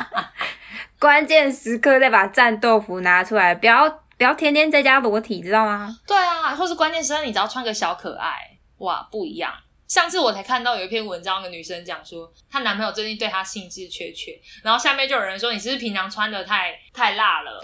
[0.98, 5.94] 关键时刻再把战斗服拿出来，不要不要天天在家裸体，知道吗？
[6.06, 9.52] 对啊，或是关键时刻你只要穿个小可爱，哇，不一样。
[9.88, 17.62] 上次我才看到有一篇文章，有个女生讲说，她男朋友最近对她兴致缺缺，然后下面就有人说你是不是平常穿的太太辣了？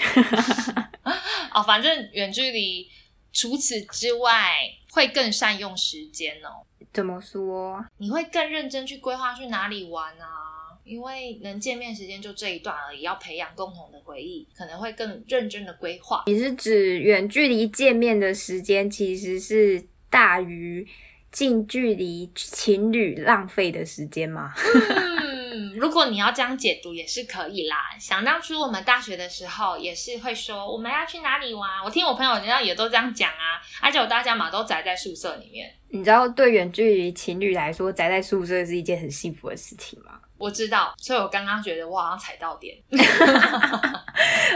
[1.52, 2.88] 哦，反正远距离，
[3.32, 4.56] 除此之外
[4.92, 7.85] 会更善用时间哦，怎么说？
[7.98, 10.50] 你会更认真去规划去哪里玩啊。
[10.85, 16.24] 因为能见面时间就这一段而已，要培养共同的回忆，可能会更认真的规划。
[16.26, 20.85] 你是指远距离见面的时间其实是大于
[21.32, 24.52] 近距离情侣浪费的时间吗？
[24.54, 27.76] 嗯， 如果你要这样解读也是可以啦。
[27.98, 35.68] 想当初我们大学的时候也是会说我们要去哪里玩，我听我朋友人家也都这样讲啊，而且我大家嘛都宅在宿舍里面。
[35.88, 40.20] 你知道对远距离情侣来说，宅在宿舍是一件很幸福的事情吗？
[40.42, 42.76] 我知道，所以我刚刚觉得我好像踩到点。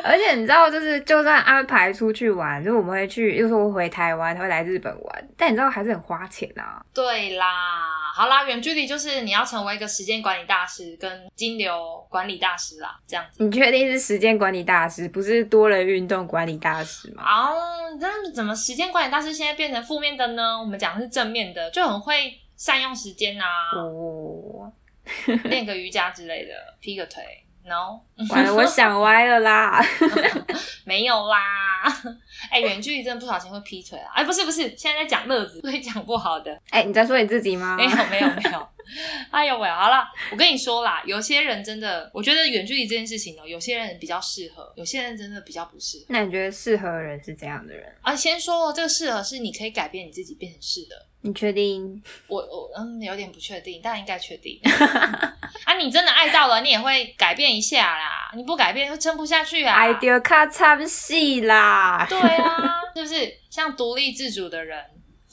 [0.02, 6.82] 而且你知道，就是就算安排出去玩，就是我们会去，又说我回台湾，他会来日本玩，但你知道还是很花钱啊。
[6.92, 7.46] 对啦，
[8.14, 13.44] 好啦，远距离就是你要成为一个时间管理大师跟金流管理大师啦，这样子。
[13.44, 17.22] 你确定是时间管理大师，不是多人运动管理大师吗？
[17.22, 17.50] 啊，
[18.00, 20.58] 那怎么时间管理大师现在变成负面的呢？
[20.58, 23.46] 我们讲的是正面的，就很会善用时间啊。
[23.74, 24.70] 哦，
[25.44, 27.22] 练个瑜伽之类的，劈个腿
[27.64, 29.84] ，no， 完了，我想歪了啦。
[30.84, 31.36] 没有啦。
[32.50, 34.12] 哎、远距离真的不小心会劈腿啊！
[34.14, 36.60] 哎、不是不是，现在在讲乐子，不会讲不好的。
[36.70, 37.76] 哎、你在说你自己吗？
[37.76, 38.68] 没有没有没有。
[39.30, 46.04] 哎呦喂，好了，我跟你说啦，有些人真的，我觉得远距离这件事情呢、有些人比较适合，有些人真的比较不适合。
[46.08, 47.92] 那你觉得适合的人是怎样的人？
[48.02, 51.06] 啊，先说这个适合是你可以改变你自己变成是的。
[51.22, 52.00] 你确定？
[52.28, 54.60] 我我嗯有点不确定，但应该确定。
[55.64, 58.30] 啊，你真的爱到了，你也会改变一下啦。
[58.36, 59.74] 你不改变会撑不下去啊。
[59.74, 62.06] 爱丢卡参戏啦。
[62.08, 63.34] 对啊，是不是？
[63.50, 64.78] 像独立自主的人，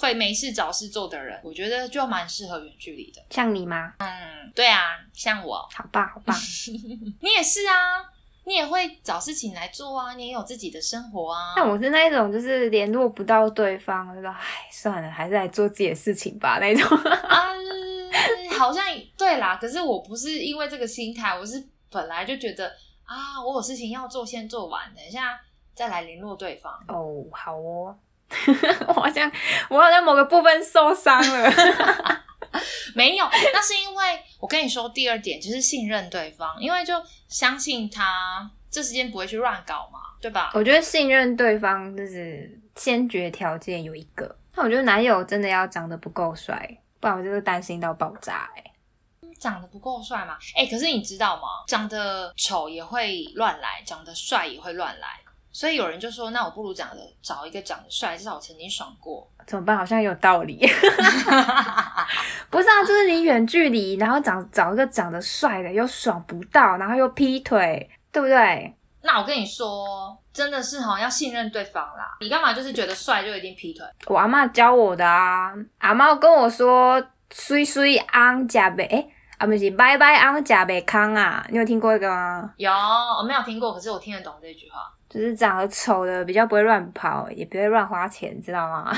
[0.04, 3.22] 会没事找事做的人，我觉得就蛮适合远距离的。
[3.30, 3.94] 像你吗？
[4.00, 6.38] 嗯，对啊，像我，好棒，好棒。
[7.24, 8.04] 你也是啊，
[8.44, 11.54] 你也会找事情来做啊，你也有自己的生活啊。
[11.56, 16.86] 但我是那一种，就是联络不到对方，就说唉，算了，还是来做自己的事情吧那种。
[17.08, 17.48] 啊，
[18.60, 18.84] 好像
[19.18, 22.68] 对啦，可是我不是因为这个心态，我是本来就觉得
[23.06, 25.40] 啊，我有事情要做，先做完，等一下
[25.74, 26.74] 再来联络对方。
[26.90, 27.98] 哦，好哦。
[28.88, 29.32] 我好像
[29.70, 31.52] 我好像某个部分受伤了。
[32.94, 36.94] 没有，那是因为我跟你说，第二点就是信任对方，因为就
[37.28, 40.52] 相信他这时间不会去乱搞嘛，对吧？
[40.54, 48.64] 我觉得信任对方就是先决条件有一个，那我觉得男友真的要长得不够帅，不然我就是担心到爆炸哎、
[49.40, 50.38] 长得不够帅嘛？
[50.56, 51.48] 哎、可是你知道吗？
[51.68, 55.08] 长得丑也会乱来，长得帅也会乱来。
[55.54, 59.26] 所以有人就说，那我不如长得找一个长得帅，至少我曾经爽过。
[59.46, 59.78] 怎么办？
[59.78, 60.58] 好像有道理。
[62.50, 68.76] 不是啊，就是你远距离，然后长找一个长得帅的，又爽不到，然后又劈腿，对不对？
[69.04, 72.18] 那我跟你说，真的是哈要信任对方啦。
[72.22, 73.86] 你干嘛就是觉得帅就一定劈腿？
[74.08, 79.06] 我阿妈教我的啊，阿妈跟我说“水水昂假呗”，哎，
[79.38, 82.54] 啊不是“拜拜昂假贝康”啊，你有听过这个吗？
[82.58, 84.80] 有，我没有听过，可是我听得懂这句话。
[85.14, 88.92] 就是长得丑的比较不会乱跑，也不会乱花钱，知道吗？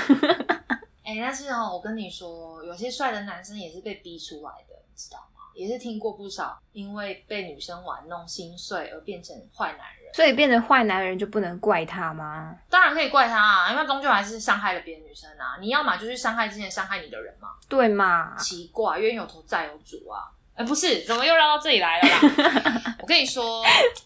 [1.03, 5.41] 哎、但是哦，我跟你说，有些帅的男生也是被逼出来的，你知道吗？
[5.53, 10.13] 也是听过不少因为被女生玩弄心碎而变成坏男人。
[10.13, 12.55] 所以变成坏男人就不能怪他吗？
[12.69, 15.57] 当然可以怪他啊，因为终究还是伤害了别的女生啊。
[15.59, 17.49] 你要嘛就是伤害之前伤害你的人嘛。
[17.67, 18.37] 对嘛？
[18.37, 20.31] 奇怪，冤有头债有主啊。
[20.55, 22.95] 哎、不是，怎么又绕到这里来了啦？
[23.03, 23.61] 我跟你说，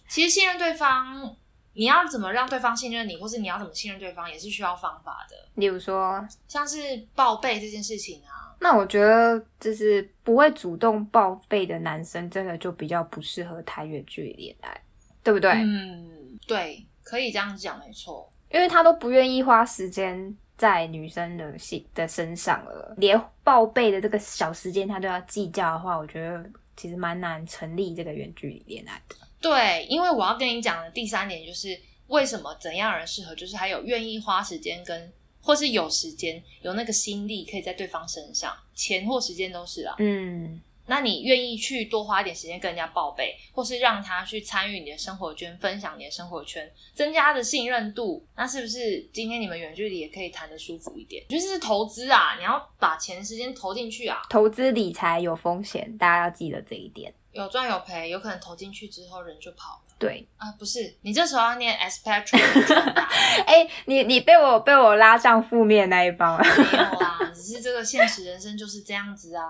[0.10, 1.36] 其实信任对方，
[1.80, 5.36] 你要怎么让对方信任你，或是你要怎么信任对方，也是需要方法的。
[5.54, 6.78] 例如说，像是
[7.16, 14.82] 报备这件事情啊，那我觉得就是不会主动报备的男生，真的就比较不适合谈远距离恋爱，
[15.24, 15.52] 对不对？
[15.54, 18.30] 嗯，对，可以这样讲，没错。
[18.52, 26.44] 因为他都不愿意花时间在女生的心的身上了，连报备的这个小时间他都要计较的话，我觉得
[26.76, 29.16] 其实蛮难成立这个远距离恋爱的。
[29.42, 39.96] 对，因为我要跟你讲的第三点就是为什么怎样人适合，就是还有愿意花时间跟，或是有时间有那个心力可以在对方身上，钱或时间都是啊。
[40.00, 51.24] 嗯，那你愿意去多花一点时间跟人家报备，或是让他去参与你的生活圈，分享你的生活圈，增加他的信任度，那是不是今天你们远距离也可以谈得舒服一点？
[51.30, 57.14] 就是投资啊，你要把钱时间投进去啊，投资理财有风险，大家要记得这一点。
[57.32, 59.82] 有赚有赔，有可能投进去之后人就跑了。
[59.98, 62.40] 对，啊，不是，你这时候要念 spectrum
[63.46, 66.44] 哎、你你被我被我拉上负面那一方了。
[66.44, 69.44] 没有啦， 只是这个现实人生就是这样子啊，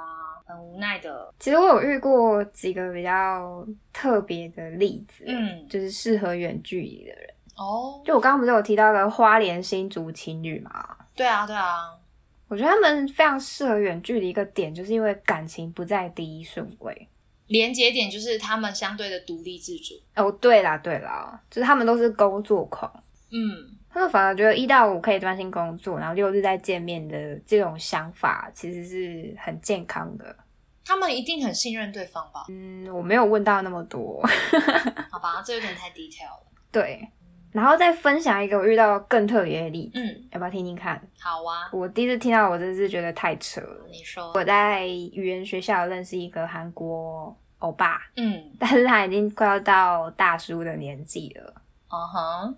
[0.46, 1.32] 很无奈的。
[1.40, 7.30] 其实我有遇过几个比较特别的例子，嗯，就是适合远距离的人。
[7.56, 10.98] 哦，就我刚刚不是有提到个花莲新竹情侣嘛？
[11.16, 11.96] 对啊，对啊，
[12.48, 17.08] 我觉得他们非常适合远距离一个点，就是因为感情不在第一顺位。
[17.50, 19.94] 连接点就是他们相对的独立自主。
[20.16, 22.92] 哦，对啦对啦，就是他们都是工作狂，
[23.32, 30.36] 嗯，他们反而觉得一到五可以专心工作，然后六日再见面的这种想法，其实是很健康的。
[30.86, 32.46] 他们一定很信任对方吧？
[32.50, 34.24] 嗯，我没有问到那么多，
[35.12, 36.48] 好吧，这有点太 detail 了。
[36.72, 37.08] 对。
[37.52, 41.02] 然后再分享一个我遇到更特别的例子，嗯，要不要听听看？
[41.20, 43.88] 好啊，我第一次听到，我真是觉得太扯了。
[43.90, 44.32] 你说。
[44.34, 51.54] 我在语言学校认识一个韩国欧巴，嗯，但是他已经快要到大叔的年纪了。
[51.92, 52.56] 嗯哼，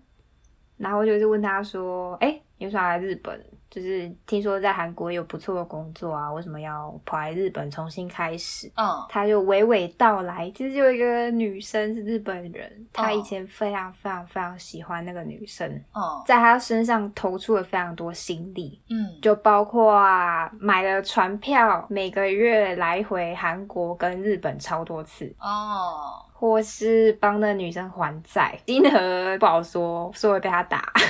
[0.78, 3.42] 然后我就是问他说：“哎、你为什么来日本？
[3.72, 30.92] 就是听说在韩国有不错的工作啊，为什么要跑来日本重新开始？”嗯，他就娓娓道来，其实有一个女生是日本人，他以前非常非常非常喜欢那个女生，嗯，在她身上投出了非常多心力，嗯，就包括啊买了船票，每个月来回韩国跟日本超多次，哦，或是帮那女生还债，金额不好说，说会被他打。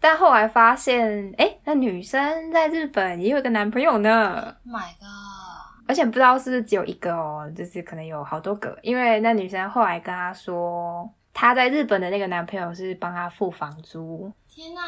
[0.00, 14.80] 但后来发现，哎、那女生在日本也有一个男朋友呢，Oh My God，而且不知道是不是只有一个哦，就是可能有好多个，因为那女生后来跟他说，她在日本的那个男朋友是帮她付房租，天哪！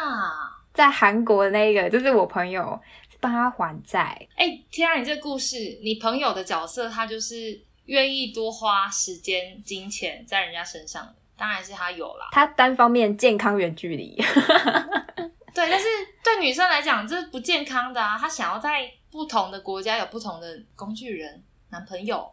[0.72, 2.80] 在韩国的那个就是我朋友
[3.18, 12.28] 帮他还债，哎、天啊，你这个故事，你朋友的角色他就是愿意多花时间、金钱在人家身上的，当然是他有啦。
[12.32, 14.14] 他单方面健康远距离。
[15.54, 15.86] 对，但是
[16.22, 18.18] 对女生来讲，这是不健康的啊。
[18.18, 22.30] 她想要在不同的国家有不同的工具人、男朋友。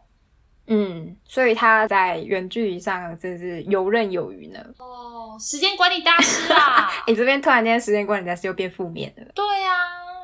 [0.66, 4.60] 嗯，所以他在远距离上真是游刃有余呢。
[4.78, 6.90] 哦，时间管理大师啊！
[7.08, 9.24] 你、这边突然间时间管理大师又变负面了。
[9.34, 9.72] 对呀、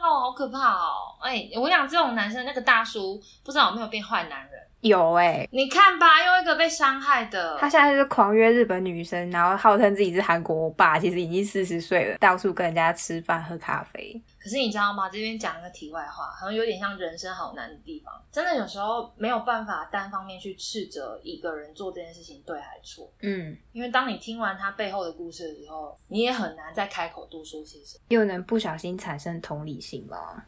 [0.02, 1.16] 哦，好可怕哦！
[1.22, 4.60] 哎、我跟你讲，这种男生，那个大叔不知道有没有变坏男人？
[4.84, 7.56] 有哎、你看吧，又一个被伤害的。
[7.58, 14.22] 他现在是狂约日本女生，然后号称自己是韩国欧巴，其实已经四十岁了，到处跟人家吃饭喝咖啡。
[14.38, 15.08] 可是你知道吗？
[15.08, 18.12] 这边讲一个题外话，好像有点像人生好难的地方。
[18.30, 28.04] 真的有时候没有办法单方面去斥责一个人做这件事情对还是错，嗯，因为当你听完他背后的故事的时候，你也很难再开口多说些什么。
[28.08, 30.44] 又能不小心产生同理心吗？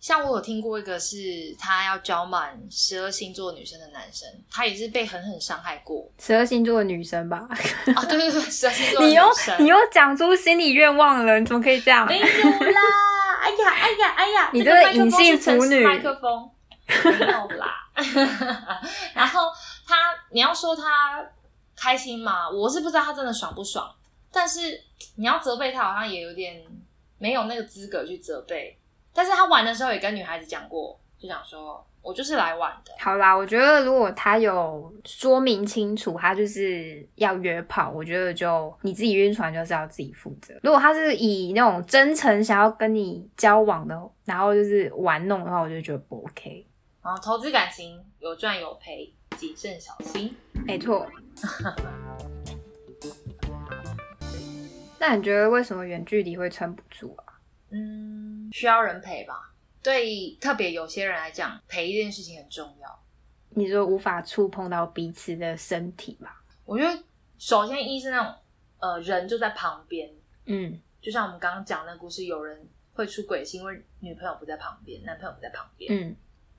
[0.00, 1.16] 像我有听过一个是
[1.58, 7.48] 他要交满十二星座女生的男生，他也是被狠狠伤害过十二星座的女生吧，
[7.94, 8.04] 啊！
[8.04, 12.06] 对对对，十二星座的 你又女生，你又讲出心理愿望了，你怎么可以这样？
[12.06, 12.80] 没有啦！
[13.40, 14.50] 哎呀哎呀哎呀！
[14.52, 16.50] 你这个这个隐性腐女麦克风
[16.86, 17.74] 没有啦。
[19.14, 19.50] 然后
[19.86, 19.96] 他，
[20.30, 21.24] 你要说他
[21.76, 22.48] 开心嘛。
[22.48, 23.92] 我是不知道他真的爽不爽，
[24.30, 24.80] 但是
[25.16, 26.62] 你要责备他，好像也有点
[27.18, 28.78] 没有那个资格去责备。
[29.18, 32.92] 但是他玩的时候也跟女孩子讲过，就想说我就是来玩的。
[33.00, 40.54] 好啦，我觉得如果他有说明清楚，他就是要约炮，我觉得就你自己晕船就是要自己负责。
[40.62, 46.64] 如果他是以那种真诚想要跟你交往的，然后就是玩弄的话，我就觉得不 OK。
[47.02, 50.32] 然后投资感情有赚有赔，谨慎小心。
[50.64, 51.04] 没错。
[55.00, 57.27] 那你觉得为什么远距离会撑不住啊？
[57.70, 59.52] 嗯，需要人陪吧。
[59.82, 63.02] 对，特别有些人来讲，陪一件事情很重要。
[63.50, 66.42] 你说无法触碰到彼此的身体吧？
[66.64, 67.02] 我觉得
[67.38, 68.34] 首先一是那种
[68.78, 70.10] 呃人就在旁边，
[70.46, 75.90] 嗯，就像我们刚刚讲那故事，有人会出轨是因为女朋友不在旁边，男朋友不在旁边。
[75.92, 76.14] 嗯，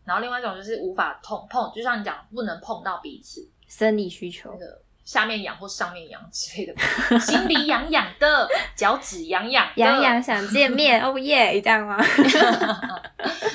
[0.06, 6.76] 然后另外一种就是无法碰碰，就像你讲不能碰到彼此，生理需求那个下面痒或上面痒之类的，
[7.20, 8.48] 心里痒痒的，
[8.78, 11.98] 脚趾痒痒，痒痒想见面， 哦耶，这样吗？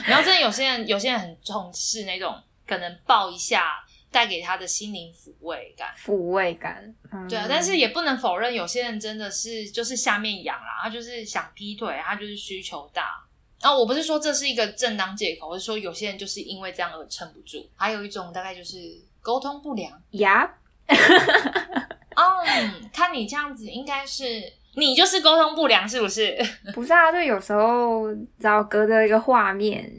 [0.08, 2.34] 然后真的有些人，有些人很重视那种
[2.66, 6.92] 可能抱一下带给他的心灵抚慰感，抚慰感。
[7.12, 13.24] 嗯对啊，但是也不能否认，有些人真的是就是下面痒啦，他就是想劈腿，他就是需求大。
[13.62, 17.64] 然后我不是说这是一个正当借口，我是说有些人就是因为这样而撑不住。
[17.76, 18.76] 还有一种大概就是
[19.22, 20.02] 沟通不良。
[20.10, 20.52] 呀，
[20.86, 24.24] 嗯， 看你这样子，应该是
[24.76, 26.36] 你就是沟通不良，是不是？
[26.74, 29.90] 不是啊，就有时候只要隔着一个画面，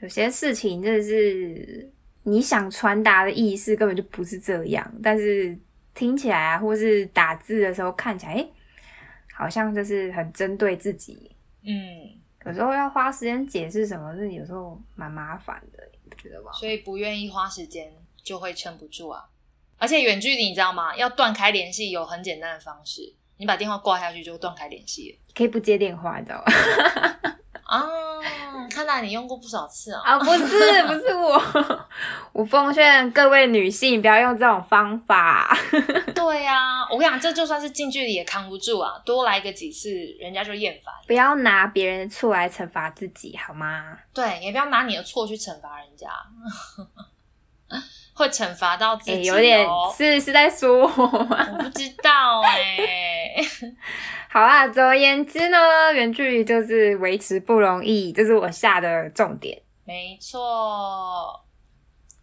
[0.00, 1.90] 有些事情真的是
[2.24, 5.56] 你想传达的意思根本就不是这样，但是
[5.94, 8.52] 听起来啊，或是打字的时候看起来，诶
[9.34, 11.30] 好像就是很针对自己。
[11.62, 11.72] 嗯，
[12.46, 16.50] 有时候要花时间解释什么，是有时候蛮麻烦的，你不觉得吗？
[16.52, 17.92] 所以不愿意花时间
[18.22, 19.24] 就会撑不住啊。
[19.78, 20.94] 而且远距离你知道吗？
[20.96, 25.18] 要断开联系有很简单的方式，你把电话挂下去就断开联系了。
[25.34, 26.44] 可以不接电话，你知道吗？
[27.66, 27.82] 啊，
[28.70, 30.00] 看来你用过不少次啊。
[30.04, 31.86] 啊，不是，不是我，
[32.32, 35.52] 我奉劝各位女性不要用这种方法。
[36.14, 40.94] 对呀、我跟你讲，这就算是近距离也扛不住啊，多来个几次，人家就厌烦。
[41.08, 43.98] 不要拿别人的错来惩罚自己，好吗？
[44.14, 46.08] 对，也不要拿你的错去惩罚人家，
[48.16, 49.34] 会惩罚到自哎、己、哦。
[49.34, 50.86] 有点是是在说我
[51.24, 51.46] 吗？
[51.52, 53.36] 我不知道哎、
[54.30, 55.58] 好啊，总而言之呢，
[55.92, 59.60] 远距离就是维持不容易，这是我下的重点。
[59.84, 61.44] 没错，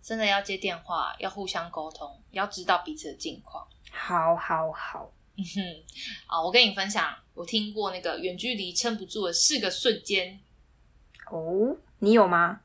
[0.01, 3.65] 真的要接电话，要互相沟通，要知道彼此的近况。
[3.91, 5.61] 好好好，嗯哼，
[6.25, 10.39] 啊，我跟你分享，我听过那个远距离撑不住的四个瞬间。
[11.31, 12.61] 哦，你有吗？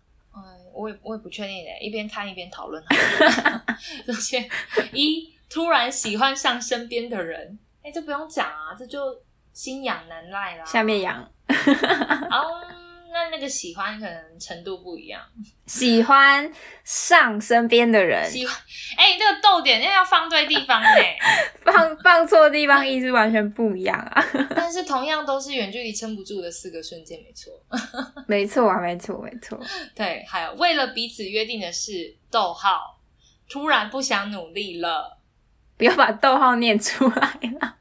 [0.78, 2.82] 嗯，我也我也不确定诶，一边看一边讨论。
[4.06, 4.48] 而且
[4.92, 9.00] 一突然喜欢上身边的人，哎、这不用讲啊，这就
[9.52, 10.64] 心痒难耐啦。
[10.64, 11.22] 下面痒，
[12.30, 12.62] 哦，
[13.18, 15.20] 那那个喜欢可能程度不一样。
[15.66, 16.50] 喜欢
[16.84, 18.56] 上身边的人，喜欢，
[18.96, 20.88] 哎、这个逗点要放对地方呢。
[21.62, 24.24] 放放错地方意思完全不一样啊！
[24.56, 27.52] 但是同样都是远距离撑不住的四个瞬间，没错。
[28.26, 29.60] 没错啊，没错，没错。
[29.94, 33.00] 对，还有为了彼此约定的事，逗号，
[33.48, 35.18] 突然不想努力了，
[35.76, 37.76] 不要把逗号念出来了。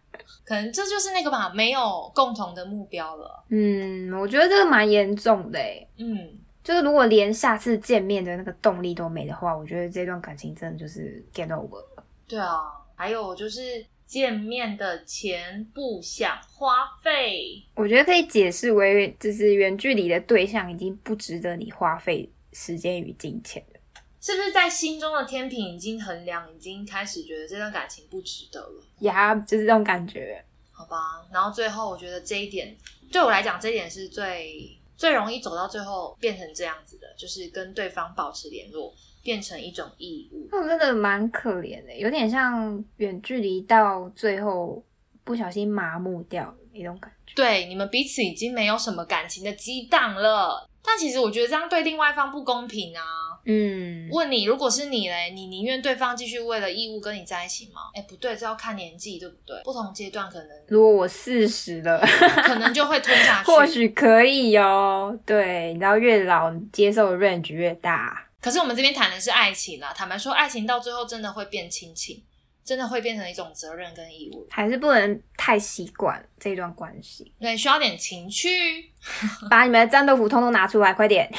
[0.47, 3.43] 可能这就是那个吧，没有共同的目标了。
[3.49, 5.85] 嗯，我觉得这个蛮严重的诶。
[5.97, 6.29] 嗯，
[6.63, 12.03] 就是如果连下次见面的那个动力都没的话，我觉得这段感情真的就是 get over 了。
[12.25, 12.61] 对啊，
[12.95, 23.76] 还有就是见面的钱不想花费，我觉得可以解释为，就是远距离的对象已经不值得你花费时间与金钱了。
[24.19, 28.83] 是不是在心中的天平已经衡量，已经开始觉得这段感情不值得了？
[28.99, 30.43] 呀，就是这种感觉。
[30.71, 32.75] 好吧，然后最后我觉得这一点
[33.11, 38.93] 对我来讲，这一点是最最容易走到最后变成这样子的，就是跟对方保持联络，
[39.23, 40.47] 变成一种义务。
[40.51, 44.83] 那我真的蛮可怜的，有点像远距离到最后
[45.23, 47.33] 不小心麻木掉的一种感觉。
[47.35, 50.67] 对，你们彼此已经没有什么感情的激荡了。
[50.83, 53.03] 但其实我觉得这样对另外一方不公平啊！
[53.49, 57.83] 嗯，问你，如果是你嘞，你宁愿对方继续为了义务跟你在一起吗？
[57.95, 59.55] 哎，不对，这要看年纪，对不对？
[59.63, 61.97] 不同阶段可能如果我四十了，
[62.43, 63.45] 可能就会吞下去。
[63.49, 65.17] 或许可以哦。
[65.25, 68.27] 对，你知道越老接受的 range 越大。
[68.41, 72.21] 可是我们这边谈的是爱情啦，坦白说，爱情到最后真的会变亲情，
[72.65, 74.45] 真的会变成一种责任跟义务。
[74.49, 78.91] 还是不能太习惯这段关系，对，需要点情趣。
[79.49, 81.29] 把你们的战斗服通通拿出来，快点！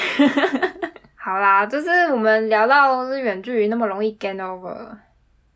[1.29, 4.97] 好啦，就是我们聊到是远距离那么容易 get over，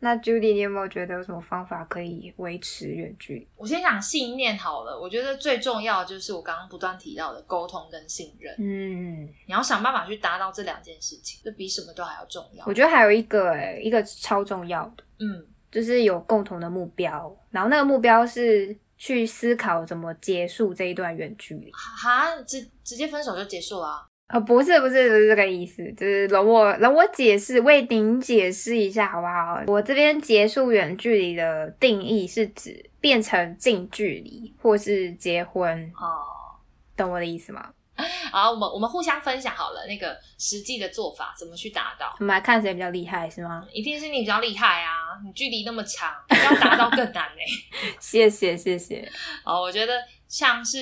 [0.01, 3.47] 那 Judy，你有没有觉得有什么方法可以维持远距离？
[3.55, 8.53] 我先讲信念好了，我觉得最重要的就是我刚刚不断提到的沟通跟信任。
[8.59, 12.63] 嗯，你要想办法去达到这两件事情，这比什么都还要重要。
[12.67, 21.71] 我觉得还有一个、欸，一个超重要的，嗯，就是有共同的目标，然后那个目标是去思考怎么结束这一段远距离。
[21.71, 29.61] 哈，直直接分手就结束了啊、呃，不是不是不是这个意思，就是容我容我解释，为您解释一下好不好？
[29.67, 36.57] 我这边结束远距离的定义是指变成近距离或是结婚，哦，
[36.97, 37.69] 懂我的意思吗？
[38.31, 42.11] 好，我们我们互相分享好了那个实际的做法，怎么去达到。
[42.19, 43.63] 我们来看谁比较厉害是吗？
[43.71, 45.21] 一定是你比较厉害啊！
[45.23, 46.11] 你距离那么长，
[46.43, 49.07] 要达到更难 呢、谢谢谢谢。
[49.45, 49.93] 哦，我觉得
[50.27, 50.77] 像是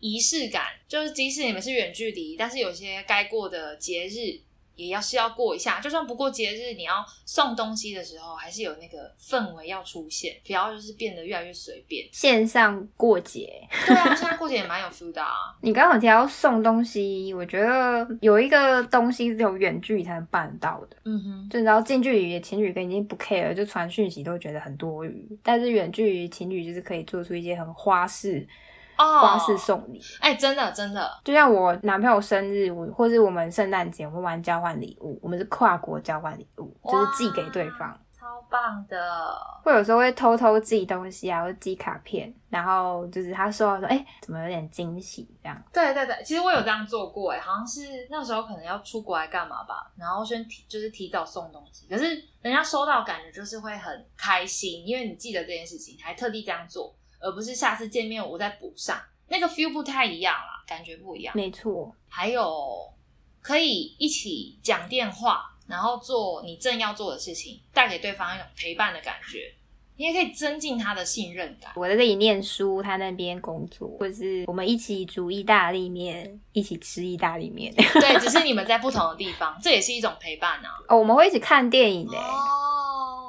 [0.00, 4.40] 仪式感，就是即使你们是远距离，但是有些该过的节日
[4.76, 5.80] 也要是要过一下。
[5.80, 12.06] 就算不过节日，你要送东西的时候，还是有那个氛围要出现，不要就是变得越来越随便。
[12.12, 15.34] 线上过节，对啊，现在过节也蛮有 feel 的啊。
[15.62, 28.67] 你刚好提到送东西，我觉得有一个东西只有远距离才能办到的，嗯哼，就你知道近距离的情侣跟已经不 care，就传讯息都觉得很多余，但是远距离情侣就是可以做出一些很花式哦，
[28.98, 30.02] 花式送礼。
[30.20, 37.98] 哎、真的真的，就像我男朋友生日，我或是我们圣诞节，我们玩交换礼物，我们是跨国交换礼物，就是寄给对方。
[38.18, 39.32] 超棒的。
[39.62, 45.62] 会有时候会偷偷寄东西啊，或者寄卡片，然后就是他收到说，哎、怎么有点惊喜这样。
[45.72, 47.80] 对对对，其实我有这样做过，哎，好像是
[48.10, 52.06] 那时候可能要出国来干嘛吧，然后先提就是提早送东西，可是
[52.42, 61.34] 人家收到感觉就是会很开心，因为你记得这件事情，还特地这样做，而不是下次见面我再补上，那个 feel 不太一样啦，感觉不一样。
[61.36, 62.92] 没错，还有
[63.40, 69.54] 可以一起讲电话，然后做你正要做的事情，带给对方一种陪伴的感觉，
[69.96, 71.72] 你也可以增进他的信任感。
[71.74, 77.74] 我在这里念书，他那边工作，或者是我们一起煮意大利面，一起吃意大利面。
[77.74, 80.70] 对， 只是你们在不同的地方，这也是一种陪伴啊。
[80.88, 83.27] 哦，我们会一起看电影的、哦，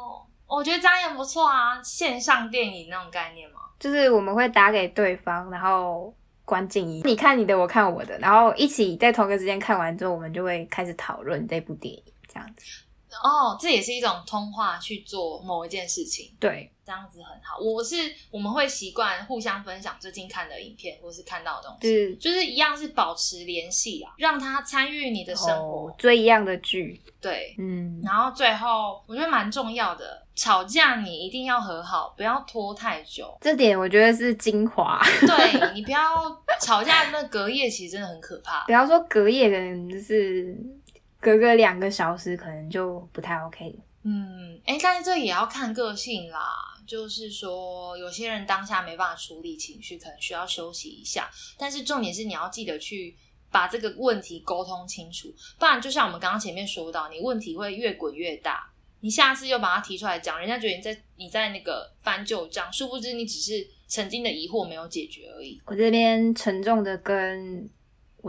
[0.49, 3.59] 我觉得这样也不错啊，线上电影那种概念嘛。
[3.79, 12.83] 就是我们会打给对方，然后关静音，你看你的，我看我的，然后一起在同一个时间看完之后，我们就会开始讨论这部电影，这样子。
[13.23, 17.57] 哦，这也是一种通话去做某一件事情，对，这样子很好。
[17.59, 17.95] 我是
[18.31, 25.87] 我们会习惯互相分享最近看的影片或是看到的东西，就是一样是保持联系啊，让他参与你的生活。
[25.87, 33.37] 哦追一样的剧，对，嗯，然后最后我觉得蛮重要的，吵架你一定要和好，不要拖太久。
[33.41, 35.01] 这点我觉得是精华。
[35.27, 35.99] 对你不要
[36.61, 38.71] 吵架，那隔夜其实真的很可怕不。
[38.71, 40.55] 要说隔夜，可能就是
[41.19, 43.75] 隔个两个小时，可能就不太 OK。
[44.03, 46.47] 嗯，哎，但是这也要看个性啦。
[46.87, 51.29] 就是说，有些人当下没办法处理情绪，可能需要休息一下。
[51.55, 53.15] 但是重点是你要记得去
[53.51, 58.71] 把这个问题沟通清楚，不然就像我们刚刚前面说到，你问题会越滚越大。
[59.01, 65.61] 你下次又把它提出来讲，人家觉得你在你在那个翻旧账，殊不知你只是曾经的疑惑没有解决而已。
[65.65, 67.69] 我这边沉重的跟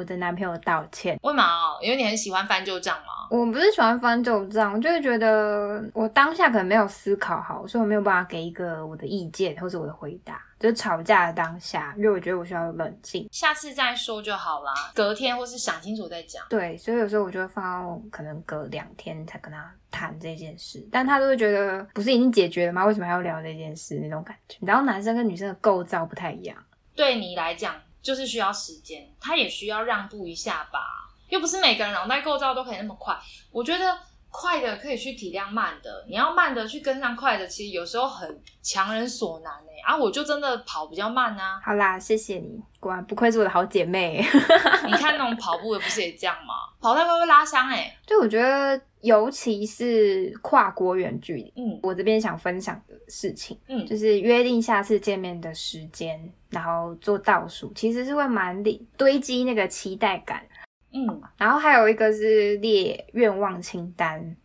[0.01, 1.19] 我的男朋友道歉。
[1.23, 1.79] 为嘛哦？
[1.83, 3.29] 因为你很喜欢翻旧账吗？
[3.31, 10.43] 我不是喜欢翻旧账，我就会觉得我当下可能没有思考好，所以我没有办法给一个我的意见或者我的回答。
[10.59, 13.27] 就是吵架的当下，因为我觉得我需要冷静。
[13.33, 16.45] 下次再说就好啦，隔天或是想清楚再讲。
[16.51, 22.85] 对，所以有时候我就会放到可能隔两天才跟他谈这件事，但他都会觉得不是已经解决了吗？
[22.85, 23.99] 为什么还要聊这件事？
[24.03, 24.59] 那种感觉。
[24.61, 26.55] 然后男生跟女生的构造不太一样，
[26.95, 30.81] 对你来讲就是需要时间，他也需要让步一下吧。
[31.29, 33.17] 又不是每个人脑袋构造都可以那么快。
[33.53, 33.99] 我觉得
[34.31, 41.61] 快的可以去体谅慢的，你要慢的去跟上快的，其实有时候很强人所难哎、啊，我就真的跑比较慢啊。
[41.65, 44.25] 好啦，谢谢你，果然不愧是我的好姐妹。
[44.87, 46.55] 你看那种跑步的不是也这样吗？
[46.81, 56.19] 跑太快会拉伤哎、就我觉得，尤其是跨国远距离，嗯我这边想分享的事情，嗯，就是约定下次见面的时间，
[56.51, 60.43] 然后做倒数，其实是会蛮累堆积那个期待感。
[60.93, 64.37] 嗯，然后还有一个是列愿望清单，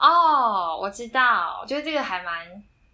[0.00, 2.46] 哦，我知道，我觉得这个还蛮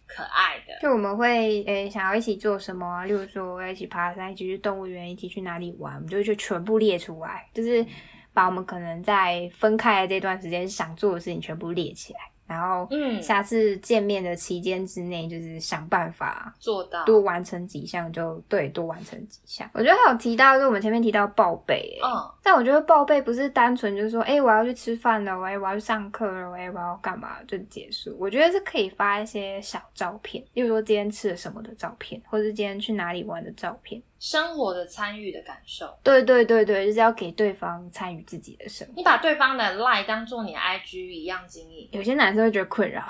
[0.06, 0.78] 可爱的。
[0.82, 7.84] 就我们会诶、想要一起做什么啊，例如说要一起爬山，一起去动物园，一起去哪里玩，我们就就全部列出来，就是
[8.32, 12.20] 把我们可能在分开的这段时间想做的事情全部列起来，
[12.50, 17.04] 然后嗯下次见面的期间之内，就是想办法做到。
[17.04, 19.70] 多完成几项就对，多完成几项。
[19.72, 28.16] 我觉得还有提到，就是我们前面提到报备、欸，嗯，但我觉得报备不是单纯就是说，哎、我要去吃饭了，喂，我要去上课了，喂，我要干嘛就结束。
[28.18, 34.02] 我觉得是可以发一些小照片，例如说今天吃了什么的照片，或者是今天去哪里玩的照片。
[34.20, 35.92] 生活的参与的感受。
[36.04, 38.92] 对对对对，就是要给对方参与自己的生活。
[38.94, 41.88] 你把对方的 line 当做你的 IG 一样经营。
[41.90, 43.02] 有些男生会觉得困扰，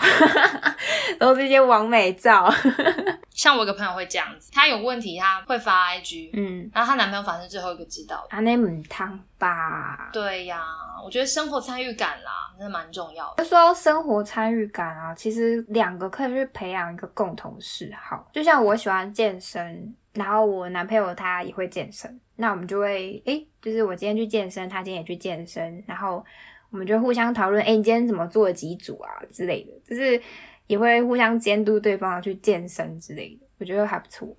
[1.18, 2.48] 都是一些完美照。
[3.34, 8.36] 像我有个朋友会这样子，他有问题他会发 IG，嗯，然后她男朋友反正最后一个知道的。
[8.36, 10.11] 安内母汤吧。
[10.12, 10.62] 对呀，
[11.04, 13.44] 我觉得生活参与感啦，真的蛮重要的。
[13.44, 18.28] 说到生活参与感啊，其实两个可以去培养一个共同嗜好。
[18.32, 26.24] 就像我喜欢健身，然后我男朋友他也会健身，那我们就会诶，就是我今天去健身，他今天也去健身，然后
[26.70, 30.20] 我们就互相讨论，诶，你今天怎么做了几组啊之类的，就是
[30.66, 34.36] 也会互相监督对方去健身之类的，我觉得还不错。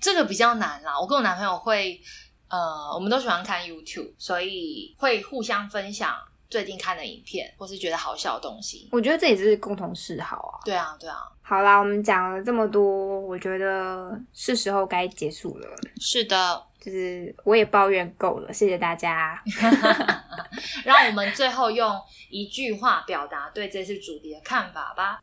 [0.00, 2.00] 这个比较难啦，我跟我男朋友会，
[2.48, 6.14] 呃，我们都喜欢看 YouTube，所以会互相分享
[6.50, 8.88] 最近看的影片，或是觉得好笑的东西。
[8.90, 10.60] 我觉得这也是共同嗜好啊。
[10.64, 15.68] 对啊，对啊，好啦，我们讲了这么多，我觉得是时候该结束了。
[16.00, 16.64] 是的。
[16.80, 19.42] 就是我也抱怨够了，谢谢大家。
[20.86, 21.92] 让我们最后用
[22.30, 25.20] 一句话表达对这次主题的看法吧。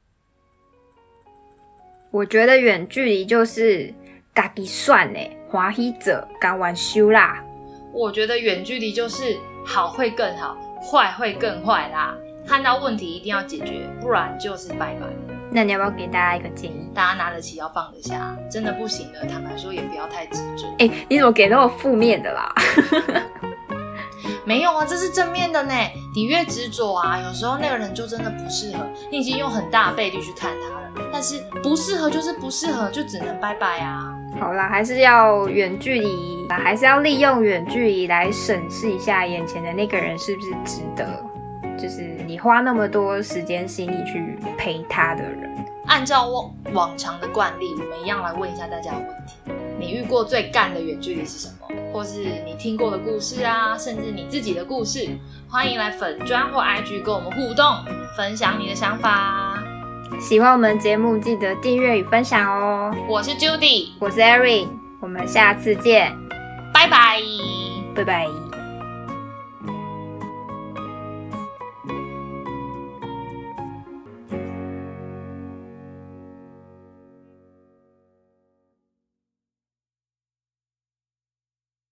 [2.12, 3.92] 我觉得远距离就是
[4.34, 5.20] 嘎己算呢，
[5.50, 7.42] 欢喜者敢玩修啦。
[7.94, 10.58] 我觉得远距离就是好会更好，
[10.92, 12.16] 坏会更坏啦。
[12.48, 15.08] 看到问题一定要解决，不然就是拜拜。
[15.52, 16.90] 那你要不要给大家一个建议？
[16.94, 20.68] 大家拿得起要放得下，真的不行的，坦白说也不要太执着。
[20.80, 22.54] 哎、你怎么给那么负面的啦？
[24.46, 25.74] 没有啊，这是正面的呢。
[26.16, 28.86] 你越执着啊，有时候那个人就真的不适合。
[29.10, 34.14] 你已经用很大的倍率去看他了，但是不适合就是不适合，就只能拜拜啊。
[34.40, 41.08] 好啦，还是要远距离，还是要利用远距离来审视一下眼前的那个人是不是值得，
[41.78, 45.50] 就是你花那么多时间心力去陪他的人。
[45.88, 49.36] 按照往往常的惯例，我们一样来问一下大家的问题：
[49.80, 51.68] 你遇过最干的远距离是什么？
[51.94, 55.08] 或是你听过的故事啊，甚至你自己的故事，
[55.50, 57.66] 欢迎来粉砖或 IG 跟我们互动，
[58.18, 59.65] 分享你的想法。
[60.20, 62.96] 喜欢我们节目，记得订阅与分享哦。
[63.08, 64.68] 我是 Judy，我是 Erin，
[65.00, 66.12] 我们下次见，
[66.74, 67.20] 拜拜。
[67.94, 68.55] 拜拜。